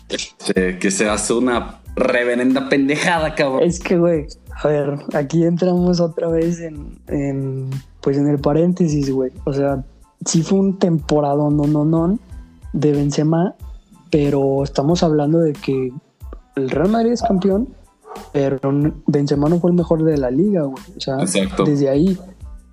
este, 0.08 0.78
que 0.78 0.90
se 0.90 1.08
hace 1.08 1.32
una 1.32 1.80
reverenda 1.94 2.68
pendejada, 2.68 3.34
cabrón. 3.34 3.62
Es 3.62 3.80
que, 3.80 3.96
güey, 3.96 4.26
a 4.62 4.68
ver, 4.68 4.98
aquí 5.14 5.44
entramos 5.44 6.00
otra 6.00 6.28
vez 6.28 6.60
en, 6.60 7.70
pues 8.02 8.18
en 8.18 8.28
el 8.28 8.38
paréntesis, 8.38 9.10
güey. 9.10 9.32
O 9.44 9.52
sea, 9.52 9.82
sí 10.24 10.42
fue 10.42 10.58
un 10.58 10.78
temporada 10.78 11.36
no, 11.36 11.66
no, 11.66 11.84
no 11.84 12.18
de 12.72 12.92
Benzema, 12.92 13.54
pero 14.10 14.62
estamos 14.62 15.02
hablando 15.02 15.38
de 15.38 15.54
que 15.54 15.92
el 16.56 16.70
Real 16.70 16.90
Madrid 16.90 17.12
es 17.12 17.22
campeón, 17.22 17.68
pero 18.32 18.58
Benzema 19.06 19.48
no 19.48 19.58
fue 19.60 19.70
el 19.70 19.76
mejor 19.76 20.02
de 20.04 20.16
la 20.18 20.30
liga, 20.30 20.62
güey. 20.62 20.82
O 20.96 21.00
sea, 21.00 21.20
Exacto. 21.20 21.64
desde 21.64 21.88
ahí 21.88 22.18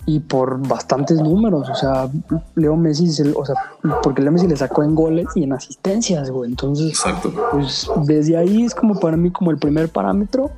y 0.05 0.19
por 0.19 0.67
bastantes 0.67 1.21
números. 1.21 1.69
O 1.69 1.75
sea, 1.75 2.09
Leo 2.55 2.75
Messi, 2.75 3.09
se- 3.09 3.33
o 3.35 3.45
sea, 3.45 3.55
porque 4.01 4.21
Leo 4.21 4.31
Messi 4.31 4.47
le 4.47 4.55
sacó 4.57 4.83
en 4.83 4.95
goles 4.95 5.27
y 5.35 5.43
en 5.43 5.53
asistencias, 5.53 6.29
güey. 6.29 6.49
Entonces, 6.51 6.89
Exacto. 6.89 7.31
pues 7.51 7.89
desde 8.05 8.35
ahí 8.37 8.63
es 8.63 8.75
como 8.75 8.99
para 8.99 9.15
mí 9.17 9.31
como 9.31 9.51
el 9.51 9.57
primer 9.57 9.89
parámetro. 9.89 10.51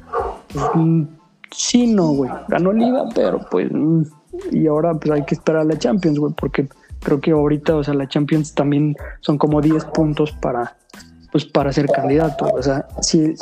Pues, 0.51 0.65
mm, 0.73 1.03
sí, 1.51 1.87
no, 1.93 2.07
güey. 2.13 2.31
Ganó 2.47 2.71
Liga, 2.73 3.03
pero 3.13 3.39
pues... 3.51 3.67
mm, 3.71 4.03
y 4.51 4.67
ahora 4.67 4.93
pues 4.95 5.11
hay 5.11 5.23
que 5.23 5.35
esperar 5.35 5.61
a 5.61 5.65
la 5.65 5.77
Champions, 5.77 6.19
güey, 6.19 6.33
porque 6.33 6.67
creo 7.01 7.21
que 7.21 7.31
ahorita, 7.31 7.75
o 7.75 7.83
sea, 7.85 7.93
la 7.93 8.07
Champions 8.07 8.53
también 8.53 8.95
son 9.21 9.37
como 9.37 9.61
10 9.61 9.85
puntos 9.85 10.33
para, 10.41 10.75
pues, 11.31 11.45
para 11.45 11.71
ser 11.71 11.85
candidato. 11.87 12.45
O 12.53 12.61
sea, 12.61 12.85
si, 12.99 13.33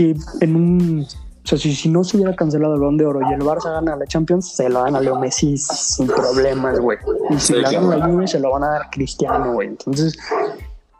si 0.00 0.14
en 0.40 0.56
un... 0.56 1.06
O 1.42 1.46
sea, 1.50 1.56
si, 1.58 1.74
si 1.74 1.88
no 1.88 2.04
se 2.04 2.16
hubiera 2.18 2.36
cancelado 2.36 2.74
el 2.74 2.80
Balón 2.80 2.96
de 2.98 3.06
Oro 3.06 3.20
y 3.28 3.32
el 3.32 3.40
Barça 3.40 3.72
gana 3.72 3.96
la 3.96 4.06
Champions, 4.06 4.52
se 4.54 4.68
lo 4.68 4.82
dan 4.84 4.94
a 4.94 5.00
Leo 5.00 5.18
Messi 5.18 5.56
sin 5.56 6.06
problemas, 6.06 6.78
güey. 6.78 6.98
Y 7.30 7.34
si 7.40 7.54
Sí, 7.54 7.54
la 7.54 7.70
claro. 7.70 7.88
gana 7.88 7.96
la 8.06 8.12
Juve, 8.12 8.28
se 8.28 8.38
lo 8.40 8.50
van 8.52 8.64
a 8.64 8.68
dar 8.68 8.82
a 8.82 8.90
Cristiano, 8.90 9.54
güey. 9.54 9.68
Entonces, 9.68 10.16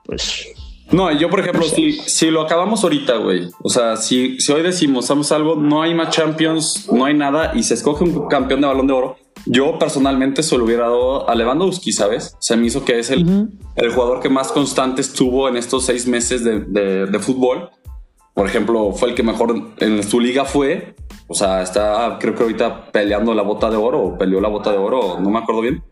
pues... 0.07 0.47
No, 0.91 1.13
yo, 1.13 1.31
por 1.31 1.39
ejemplo, 1.41 1.63
si, 1.63 1.93
si 1.93 2.31
lo 2.31 2.41
acabamos 2.41 2.83
ahorita, 2.83 3.19
güey. 3.19 3.49
O 3.63 3.69
sea, 3.69 3.97
si, 3.97 4.41
si 4.41 4.51
hoy 4.51 4.63
decimos, 4.63 5.05
hacemos 5.05 5.31
algo, 5.31 5.55
no 5.55 5.83
hay 5.83 5.95
más 5.95 6.09
Champions, 6.11 6.89
no 6.91 7.05
hay 7.05 7.15
nada, 7.15 7.53
y 7.55 7.63
se 7.63 7.75
escoge 7.75 8.03
un 8.03 8.27
campeón 8.27 8.61
de 8.63 8.67
balón 8.67 8.89
de 8.89 8.93
oro, 8.95 9.17
yo 9.47 9.79
personalmente 9.79 10.43
se 10.43 10.59
lo 10.59 10.65
hubiera 10.65 10.85
dado 10.85 11.29
a 11.29 11.35
Lewandowski, 11.37 11.93
¿sabes? 11.93 12.35
Se 12.41 12.57
me 12.57 12.67
hizo 12.67 12.85
que 12.85 12.99
es 12.99 13.11
el, 13.11 13.25
Ujú. 13.25 13.49
el 13.77 13.93
jugador 13.93 14.21
que 14.21 14.29
más 14.31 14.51
constante 14.51 15.01
estuvo 15.01 15.49
en 15.49 15.57
estos 15.59 15.85
seis 15.87 16.09
meses 16.09 16.43
de, 16.43 16.61
de- 16.61 17.07
de 17.07 17.19
fútbol. 17.21 17.71
Por 18.35 18.47
ejemplo, 18.47 18.93
fue 18.93 19.11
el 19.11 19.15
que 19.15 19.23
mejor 19.23 19.55
en 19.79 20.03
su 20.03 20.21
liga 20.21 20.45
fue. 20.45 20.95
O 21.27 21.35
sea, 21.35 21.63
está, 21.63 22.17
creo 22.21 22.35
que 22.35 22.43
ahorita 22.43 22.91
peleando 22.93 23.35
la 23.35 23.43
bota 23.43 23.71
de 23.71 23.77
oro, 23.77 24.01
o 24.01 24.19
peleó 24.19 24.41
la 24.41 24.49
bota 24.49 24.71
de 24.73 24.79
oro, 24.79 25.19
no 25.21 25.31
me 25.31 25.39
acuerdo 25.39 25.61
bien. 25.61 25.83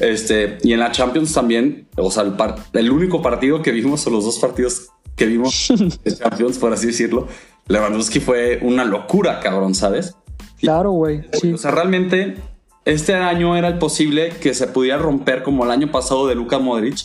Este, 0.00 0.58
y 0.62 0.72
en 0.72 0.80
la 0.80 0.90
Champions 0.92 1.32
también, 1.32 1.88
o 1.96 2.10
sea, 2.10 2.24
el, 2.24 2.32
par- 2.32 2.56
el 2.72 2.90
único 2.90 3.22
partido 3.22 3.62
que 3.62 3.70
vimos, 3.70 4.06
o 4.06 4.10
los 4.10 4.24
dos 4.24 4.38
partidos 4.38 4.88
que 5.16 5.26
vimos 5.26 5.72
de 6.04 6.16
Champions, 6.16 6.58
por 6.58 6.72
así 6.72 6.88
decirlo, 6.88 7.28
Lewandowski 7.68 8.18
fue 8.20 8.58
una 8.62 8.84
locura, 8.84 9.40
cabrón, 9.40 9.74
¿sabes? 9.74 10.16
Claro, 10.58 10.90
güey. 10.92 11.22
Sí. 11.32 11.52
O 11.52 11.58
sea, 11.58 11.70
realmente 11.70 12.36
este 12.84 13.14
año 13.14 13.56
era 13.56 13.68
el 13.68 13.78
posible 13.78 14.30
que 14.40 14.52
se 14.54 14.66
pudiera 14.66 14.98
romper 14.98 15.42
como 15.42 15.64
el 15.64 15.70
año 15.70 15.90
pasado 15.90 16.26
de 16.26 16.34
Luka 16.34 16.58
Modric, 16.58 16.98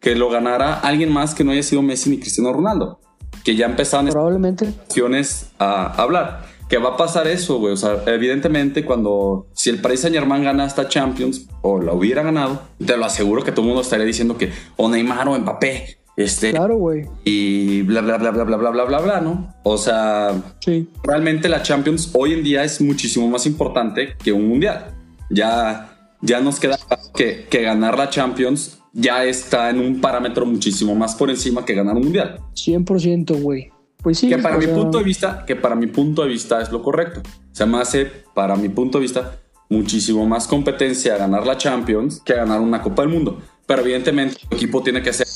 que 0.00 0.14
lo 0.14 0.28
ganara 0.28 0.80
alguien 0.80 1.10
más 1.12 1.34
que 1.34 1.44
no 1.44 1.52
haya 1.52 1.62
sido 1.62 1.80
Messi 1.82 2.10
ni 2.10 2.18
Cristiano 2.18 2.52
Ronaldo, 2.52 3.00
que 3.44 3.54
ya 3.56 3.66
empezaban 3.66 4.08
Probablemente. 4.08 4.72
a 5.58 6.02
hablar. 6.02 6.46
Que 6.68 6.78
va 6.78 6.90
a 6.90 6.96
pasar 6.96 7.26
eso, 7.28 7.58
güey. 7.58 7.74
O 7.74 7.76
sea, 7.76 8.02
evidentemente, 8.06 8.84
cuando 8.86 9.46
si 9.52 9.68
el 9.70 9.80
Paris 9.82 10.00
Saint 10.00 10.16
Germain 10.16 10.42
gana 10.42 10.64
esta 10.64 10.88
Champions 10.88 11.46
o 11.60 11.78
la 11.80 11.92
hubiera 11.92 12.22
ganado, 12.22 12.62
te 12.84 12.96
lo 12.96 13.04
aseguro 13.04 13.44
que 13.44 13.52
todo 13.52 13.60
el 13.62 13.66
mundo 13.68 13.82
estaría 13.82 14.06
diciendo 14.06 14.38
que 14.38 14.50
o 14.76 14.88
Neymar 14.88 15.28
o 15.28 15.38
Mbappé, 15.38 15.98
este, 16.16 16.52
Claro, 16.52 16.76
güey. 16.78 17.06
y 17.24 17.82
bla, 17.82 18.00
bla, 18.00 18.16
bla, 18.16 18.30
bla, 18.30 18.44
bla, 18.44 18.56
bla, 18.56 18.70
bla, 18.70 18.84
bla, 18.84 18.98
bla, 19.00 19.20
¿no? 19.20 19.54
O 19.62 19.76
sea, 19.76 20.32
Sí. 20.60 20.88
realmente 21.02 21.48
la 21.50 21.62
Champions 21.62 22.10
hoy 22.14 22.32
en 22.32 22.42
día 22.42 22.64
es 22.64 22.80
muchísimo 22.80 23.28
más 23.28 23.44
importante 23.46 24.16
que 24.22 24.32
un 24.32 24.48
mundial. 24.48 24.86
Ya, 25.28 25.90
ya 26.22 26.40
nos 26.40 26.58
queda 26.60 26.78
que, 27.14 27.46
que 27.50 27.60
ganar 27.62 27.98
la 27.98 28.08
Champions 28.08 28.78
ya 28.94 29.24
está 29.24 29.68
en 29.70 29.80
un 29.80 30.00
parámetro 30.00 30.46
muchísimo 30.46 30.94
más 30.94 31.14
por 31.14 31.28
encima 31.28 31.64
que 31.64 31.74
ganar 31.74 31.96
un 31.96 32.04
mundial. 32.04 32.40
100%, 32.54 33.40
güey. 33.42 33.70
Pues 34.02 34.18
sí. 34.18 34.28
Que 34.28 34.38
para 34.38 34.56
mi 34.56 34.66
sea, 34.66 34.74
punto 34.74 34.98
de 34.98 35.04
vista, 35.04 35.44
que 35.46 35.56
para 35.56 35.74
mi 35.74 35.88
punto 35.88 36.22
de 36.22 36.28
vista 36.28 36.62
es 36.62 36.70
lo 36.70 36.82
correcto. 36.82 37.22
Se 37.52 37.66
me 37.66 37.78
hace, 37.78 38.06
para 38.34 38.54
mi 38.56 38.68
punto 38.68 38.98
de 38.98 39.02
vista, 39.02 39.38
muchísimo 39.68 40.26
más 40.26 40.46
competencia 40.46 41.16
ganar 41.16 41.46
la 41.46 41.56
Champions 41.56 42.20
que 42.24 42.34
ganar 42.34 42.60
una 42.60 42.80
Copa 42.80 43.02
del 43.02 43.10
Mundo. 43.10 43.40
Pero 43.66 43.82
evidentemente 43.82 44.36
el 44.50 44.56
equipo 44.56 44.82
tiene 44.82 45.02
que 45.02 45.10
hacer 45.10 45.26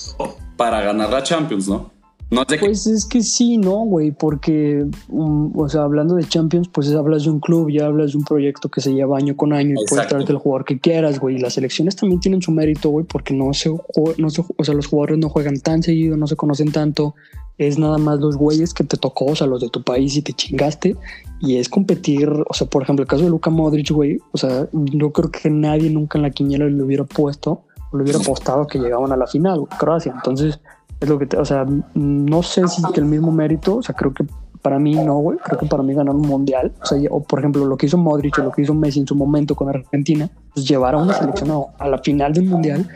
para 0.56 0.80
ganar 0.82 1.10
la 1.10 1.22
Champions, 1.22 1.68
¿no? 1.68 1.90
No 2.30 2.44
Pues 2.44 2.86
es 2.86 3.06
que 3.06 3.22
sí, 3.22 3.56
no, 3.56 3.78
güey, 3.86 4.10
porque, 4.10 4.84
um, 5.08 5.58
o 5.58 5.66
sea, 5.68 5.82
hablando 5.82 6.14
de 6.14 6.24
Champions, 6.24 6.68
pues 6.68 6.92
hablas 6.94 7.24
de 7.24 7.30
un 7.30 7.40
club, 7.40 7.70
ya 7.70 7.86
hablas 7.86 8.12
de 8.12 8.18
un 8.18 8.24
proyecto 8.24 8.68
que 8.68 8.82
se 8.82 8.92
lleva 8.92 9.16
año 9.16 9.34
con 9.34 9.54
año 9.54 9.70
y 9.70 9.88
puedes 9.88 10.06
traerte 10.08 10.32
el 10.32 10.38
jugador 10.38 10.66
que 10.66 10.78
quieras, 10.78 11.20
güey. 11.20 11.36
Y 11.36 11.38
las 11.38 11.54
selecciones 11.54 11.96
también 11.96 12.20
tienen 12.20 12.42
su 12.42 12.52
mérito, 12.52 12.90
güey, 12.90 13.06
porque 13.06 13.32
no 13.32 13.54
se, 13.54 13.70
no 14.18 14.28
se, 14.30 14.44
o 14.56 14.64
sea, 14.64 14.74
los 14.74 14.86
jugadores 14.86 15.18
no 15.18 15.30
juegan 15.30 15.58
tan 15.60 15.82
seguido, 15.82 16.18
no 16.18 16.26
se 16.26 16.36
conocen 16.36 16.70
tanto. 16.70 17.14
Es 17.56 17.78
nada 17.78 17.96
más 17.96 18.20
los 18.20 18.36
güeyes 18.36 18.74
que 18.74 18.84
te 18.84 18.98
tocó, 18.98 19.24
o 19.26 19.34
sea, 19.34 19.46
los 19.46 19.62
de 19.62 19.70
tu 19.70 19.82
país 19.82 20.14
y 20.14 20.22
te 20.22 20.34
chingaste. 20.34 20.96
Y 21.40 21.56
es 21.56 21.70
competir, 21.70 22.28
o 22.28 22.52
sea, 22.52 22.66
por 22.68 22.82
ejemplo, 22.82 23.04
el 23.04 23.08
caso 23.08 23.24
de 23.24 23.30
Luka 23.30 23.48
Modric, 23.48 23.90
güey, 23.90 24.18
o 24.32 24.36
sea, 24.36 24.68
yo 24.72 25.12
creo 25.12 25.30
que 25.30 25.48
nadie 25.48 25.88
nunca 25.88 26.18
en 26.18 26.22
la 26.22 26.30
quiniela 26.30 26.66
le 26.66 26.82
hubiera 26.82 27.04
puesto, 27.04 27.62
le 27.94 28.02
hubiera 28.02 28.18
apostado 28.22 28.66
que 28.66 28.78
llegaban 28.78 29.12
a 29.12 29.16
la 29.16 29.26
final, 29.26 29.64
Croacia. 29.78 30.12
Entonces, 30.14 30.60
es 31.00 31.08
lo 31.08 31.18
que, 31.18 31.26
te- 31.26 31.36
o 31.36 31.44
sea, 31.44 31.66
no 31.94 32.42
sé 32.42 32.66
si 32.68 32.82
que 32.92 33.00
el 33.00 33.06
mismo 33.06 33.30
mérito, 33.32 33.76
o 33.76 33.82
sea, 33.82 33.94
creo 33.94 34.12
que 34.12 34.24
para 34.62 34.78
mí 34.78 34.94
no, 34.94 35.18
güey, 35.18 35.38
creo 35.38 35.58
que 35.58 35.66
para 35.66 35.82
mí 35.82 35.94
ganar 35.94 36.14
un 36.14 36.26
mundial, 36.26 36.72
o 36.82 36.86
sea, 36.86 36.98
o 37.10 37.22
por 37.22 37.38
ejemplo, 37.38 37.64
lo 37.64 37.76
que 37.76 37.86
hizo 37.86 37.96
Modric 37.96 38.38
o 38.38 38.42
lo 38.42 38.50
que 38.50 38.62
hizo 38.62 38.74
Messi 38.74 39.00
en 39.00 39.06
su 39.06 39.14
momento 39.14 39.54
con 39.54 39.68
Argentina, 39.68 40.28
pues 40.52 40.66
llevar 40.66 40.94
a 40.94 40.98
una 40.98 41.14
selección 41.14 41.50
a, 41.52 41.84
a 41.84 41.88
la 41.88 41.98
final 41.98 42.32
de 42.32 42.40
un 42.40 42.48
mundial, 42.48 42.88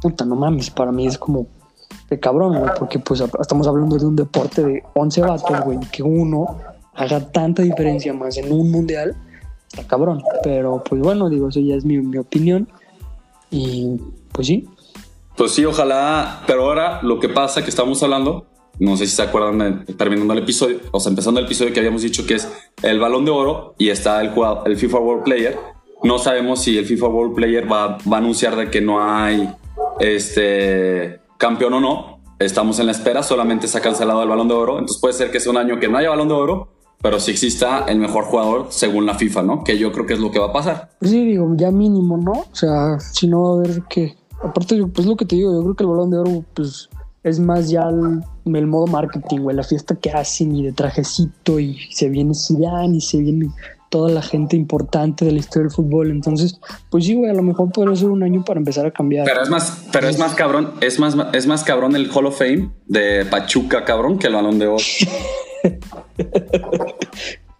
puta, 0.00 0.24
no 0.24 0.36
mames, 0.36 0.70
para 0.70 0.90
mí 0.90 1.06
es 1.06 1.18
como 1.18 1.46
de 2.08 2.18
cabrón, 2.18 2.58
güey, 2.58 2.70
porque 2.78 2.98
pues 2.98 3.20
estamos 3.20 3.66
hablando 3.66 3.96
de 3.98 4.06
un 4.06 4.16
deporte 4.16 4.62
de 4.64 4.82
11 4.94 5.20
vatos, 5.20 5.60
güey, 5.64 5.78
que 5.92 6.02
uno 6.02 6.56
haga 6.94 7.20
tanta 7.30 7.62
diferencia 7.62 8.12
más 8.14 8.36
en 8.38 8.50
un 8.52 8.70
mundial, 8.70 9.14
está 9.68 9.86
cabrón, 9.86 10.22
pero 10.42 10.82
pues 10.82 11.00
bueno, 11.02 11.28
digo, 11.28 11.48
eso 11.48 11.60
ya 11.60 11.74
es 11.74 11.84
mi, 11.84 11.98
mi 11.98 12.16
opinión, 12.16 12.68
y 13.50 14.00
pues 14.32 14.46
sí, 14.46 14.66
Pues 15.36 15.52
sí, 15.52 15.64
ojalá. 15.64 16.42
Pero 16.46 16.64
ahora 16.64 17.00
lo 17.02 17.18
que 17.20 17.28
pasa 17.28 17.62
que 17.64 17.70
estamos 17.70 18.02
hablando, 18.02 18.46
no 18.78 18.96
sé 18.96 19.06
si 19.06 19.16
se 19.16 19.22
acuerdan 19.22 19.84
terminando 19.96 20.32
el 20.32 20.40
episodio, 20.40 20.78
o 20.90 21.00
sea, 21.00 21.10
empezando 21.10 21.40
el 21.40 21.46
episodio 21.46 21.72
que 21.72 21.80
habíamos 21.80 22.02
dicho 22.02 22.26
que 22.26 22.34
es 22.34 22.48
el 22.82 22.98
balón 23.00 23.24
de 23.24 23.30
oro 23.30 23.74
y 23.78 23.88
está 23.90 24.20
el, 24.20 24.30
jugador- 24.30 24.62
el 24.66 24.76
FIFA 24.76 24.98
World 24.98 25.24
Player. 25.24 25.58
No 26.02 26.18
sabemos 26.18 26.60
si 26.62 26.76
el 26.78 26.84
FIFA 26.84 27.06
World 27.06 27.34
Player 27.34 27.70
va, 27.70 27.96
a 27.96 28.16
anunciar 28.16 28.56
de 28.56 28.70
que 28.70 28.80
no 28.80 29.02
hay 29.02 29.48
este 30.00 31.20
campeón 31.38 31.74
o 31.74 31.80
no. 31.80 32.18
Estamos 32.38 32.78
en 32.80 32.86
la 32.86 32.92
espera, 32.92 33.22
solamente 33.22 33.68
se 33.68 33.78
ha 33.78 33.80
cancelado 33.80 34.22
el 34.22 34.28
balón 34.28 34.48
de 34.48 34.54
oro. 34.54 34.72
Entonces 34.74 34.98
puede 35.00 35.14
ser 35.14 35.30
que 35.30 35.38
sea 35.38 35.52
un 35.52 35.58
año 35.58 35.78
que 35.78 35.88
no 35.88 35.98
haya 35.98 36.10
balón 36.10 36.26
de 36.28 36.34
oro, 36.34 36.72
pero 37.00 37.20
sí 37.20 37.30
exista 37.30 37.84
el 37.86 37.98
mejor 37.98 38.24
jugador 38.24 38.66
según 38.70 39.06
la 39.06 39.14
FIFA, 39.14 39.42
¿no? 39.42 39.64
Que 39.64 39.78
yo 39.78 39.92
creo 39.92 40.06
que 40.06 40.14
es 40.14 40.18
lo 40.20 40.30
que 40.32 40.40
va 40.40 40.46
a 40.46 40.52
pasar. 40.52 40.90
Sí, 41.02 41.24
digo, 41.24 41.48
ya 41.56 41.70
mínimo, 41.70 42.16
¿no? 42.16 42.32
O 42.32 42.48
sea, 42.54 42.98
si 42.98 43.28
no 43.28 43.42
va 43.42 43.48
a 43.50 43.52
haber 43.54 43.82
que 43.88 44.16
aparte, 44.42 44.84
pues 44.86 45.06
lo 45.06 45.16
que 45.16 45.24
te 45.24 45.36
digo, 45.36 45.52
yo 45.52 45.62
creo 45.62 45.74
que 45.74 45.84
el 45.84 45.90
balón 45.90 46.10
de 46.10 46.18
oro, 46.18 46.44
pues 46.54 46.88
es 47.22 47.38
más 47.38 47.70
ya 47.70 47.88
el, 47.88 48.66
modo 48.66 48.86
marketing, 48.86 49.40
güey, 49.40 49.56
la 49.56 49.62
fiesta 49.62 49.94
que 49.94 50.10
hacen 50.10 50.56
y 50.56 50.64
de 50.64 50.72
trajecito 50.72 51.60
y 51.60 51.78
se 51.90 52.08
viene 52.08 52.34
Zidane 52.34 52.96
y 52.96 53.00
se 53.00 53.18
viene 53.18 53.50
toda 53.90 54.10
la 54.10 54.22
gente 54.22 54.56
importante 54.56 55.24
de 55.24 55.32
la 55.32 55.38
historia 55.38 55.68
del 55.68 55.74
fútbol. 55.74 56.10
Entonces, 56.10 56.58
pues 56.90 57.04
sí, 57.04 57.14
güey, 57.14 57.30
a 57.30 57.34
lo 57.34 57.42
mejor 57.42 57.70
podría 57.70 57.94
ser 57.94 58.08
un 58.08 58.22
año 58.22 58.44
para 58.44 58.58
empezar 58.58 58.86
a 58.86 58.90
cambiar. 58.90 59.26
Pero 59.26 59.42
es 59.42 59.50
más, 59.50 59.86
pero 59.92 60.08
es 60.08 60.18
más 60.18 60.34
cabrón, 60.34 60.72
es 60.80 60.98
más, 60.98 61.16
es 61.32 61.46
más 61.46 61.62
cabrón 61.62 61.94
el 61.94 62.10
Hall 62.10 62.26
of 62.26 62.38
Fame 62.38 62.70
de 62.86 63.24
Pachuca, 63.26 63.84
cabrón, 63.84 64.18
que 64.18 64.26
el 64.26 64.34
balón 64.34 64.58
de 64.58 64.66
oro. 64.66 64.82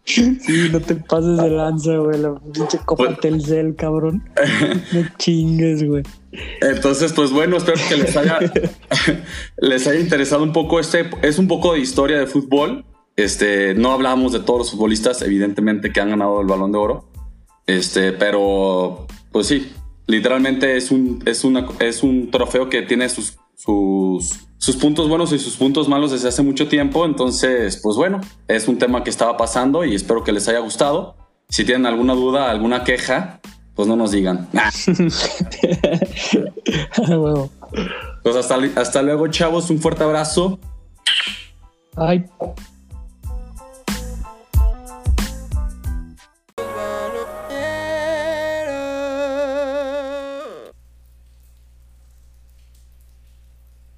Sí, 0.05 0.69
no 0.73 0.81
te 0.81 0.97
pases 0.97 1.39
de 1.39 1.49
lanza, 1.49 1.97
güey. 1.97 2.19
La 2.19 2.35
pinche 2.35 2.79
copa 2.85 3.05
pues- 3.05 3.21
Telcel, 3.21 3.77
cabrón. 3.77 4.23
No 4.93 5.05
chingues, 5.17 5.87
güey. 5.89 6.03
Entonces, 6.61 7.13
pues 7.13 7.31
bueno, 7.31 7.57
espero 7.57 7.81
que 7.89 7.97
les 7.97 8.17
haya, 8.17 8.39
les 9.59 9.87
haya 9.87 10.01
interesado 10.01 10.43
un 10.43 10.53
poco 10.53 10.81
este. 10.81 11.11
Es 11.23 11.39
un 11.39 11.49
poco 11.49 11.75
de 11.75 11.81
historia 11.81 12.19
de 12.19 12.27
fútbol. 12.27 12.85
Este, 13.17 13.75
no 13.75 13.93
hablamos 13.93 14.33
de 14.33 14.41
todos 14.41 14.61
los 14.61 14.71
futbolistas, 14.71 15.21
evidentemente, 15.23 15.93
que 15.93 16.01
han 16.01 16.11
ganado 16.11 16.41
el 16.41 16.47
balón 16.47 16.73
de 16.73 16.79
oro. 16.79 17.09
Este, 17.67 18.13
pero 18.13 19.07
pues 19.31 19.47
sí, 19.47 19.73
literalmente 20.07 20.77
es 20.77 20.91
un, 20.91 21.23
es 21.27 21.45
una, 21.45 21.69
es 21.79 22.03
un 22.03 22.31
trofeo 22.31 22.69
que 22.69 22.83
tiene 22.83 23.09
sus, 23.09 23.37
sus 23.55 24.47
sus 24.63 24.77
puntos 24.77 25.09
buenos 25.09 25.33
y 25.33 25.41
sus 25.41 25.57
puntos 25.57 25.89
malos 25.89 26.13
desde 26.13 26.29
hace 26.29 26.41
mucho 26.45 26.69
tiempo. 26.69 27.05
Entonces, 27.05 27.81
pues 27.83 27.97
bueno, 27.97 28.21
es 28.47 28.69
un 28.69 28.79
tema 28.79 29.03
que 29.03 29.11
estaba 29.11 29.37
pasando 29.37 29.85
y 29.85 29.97
espero 29.97 30.23
que 30.23 30.31
les 30.31 30.47
haya 30.47 30.61
gustado. 30.61 31.17
Si 31.49 31.65
tienen 31.65 31.85
alguna 31.85 32.15
duda, 32.15 32.49
alguna 32.49 32.85
queja, 32.85 33.41
pues 33.75 33.89
no 33.89 33.97
nos 33.97 34.11
digan. 34.11 34.49
pues 38.23 38.37
hasta, 38.37 38.59
hasta 38.77 39.03
luego, 39.03 39.29
chavos. 39.29 39.71
Un 39.71 39.79
fuerte 39.79 40.05
abrazo. 40.05 40.59
Ay. 41.97 42.27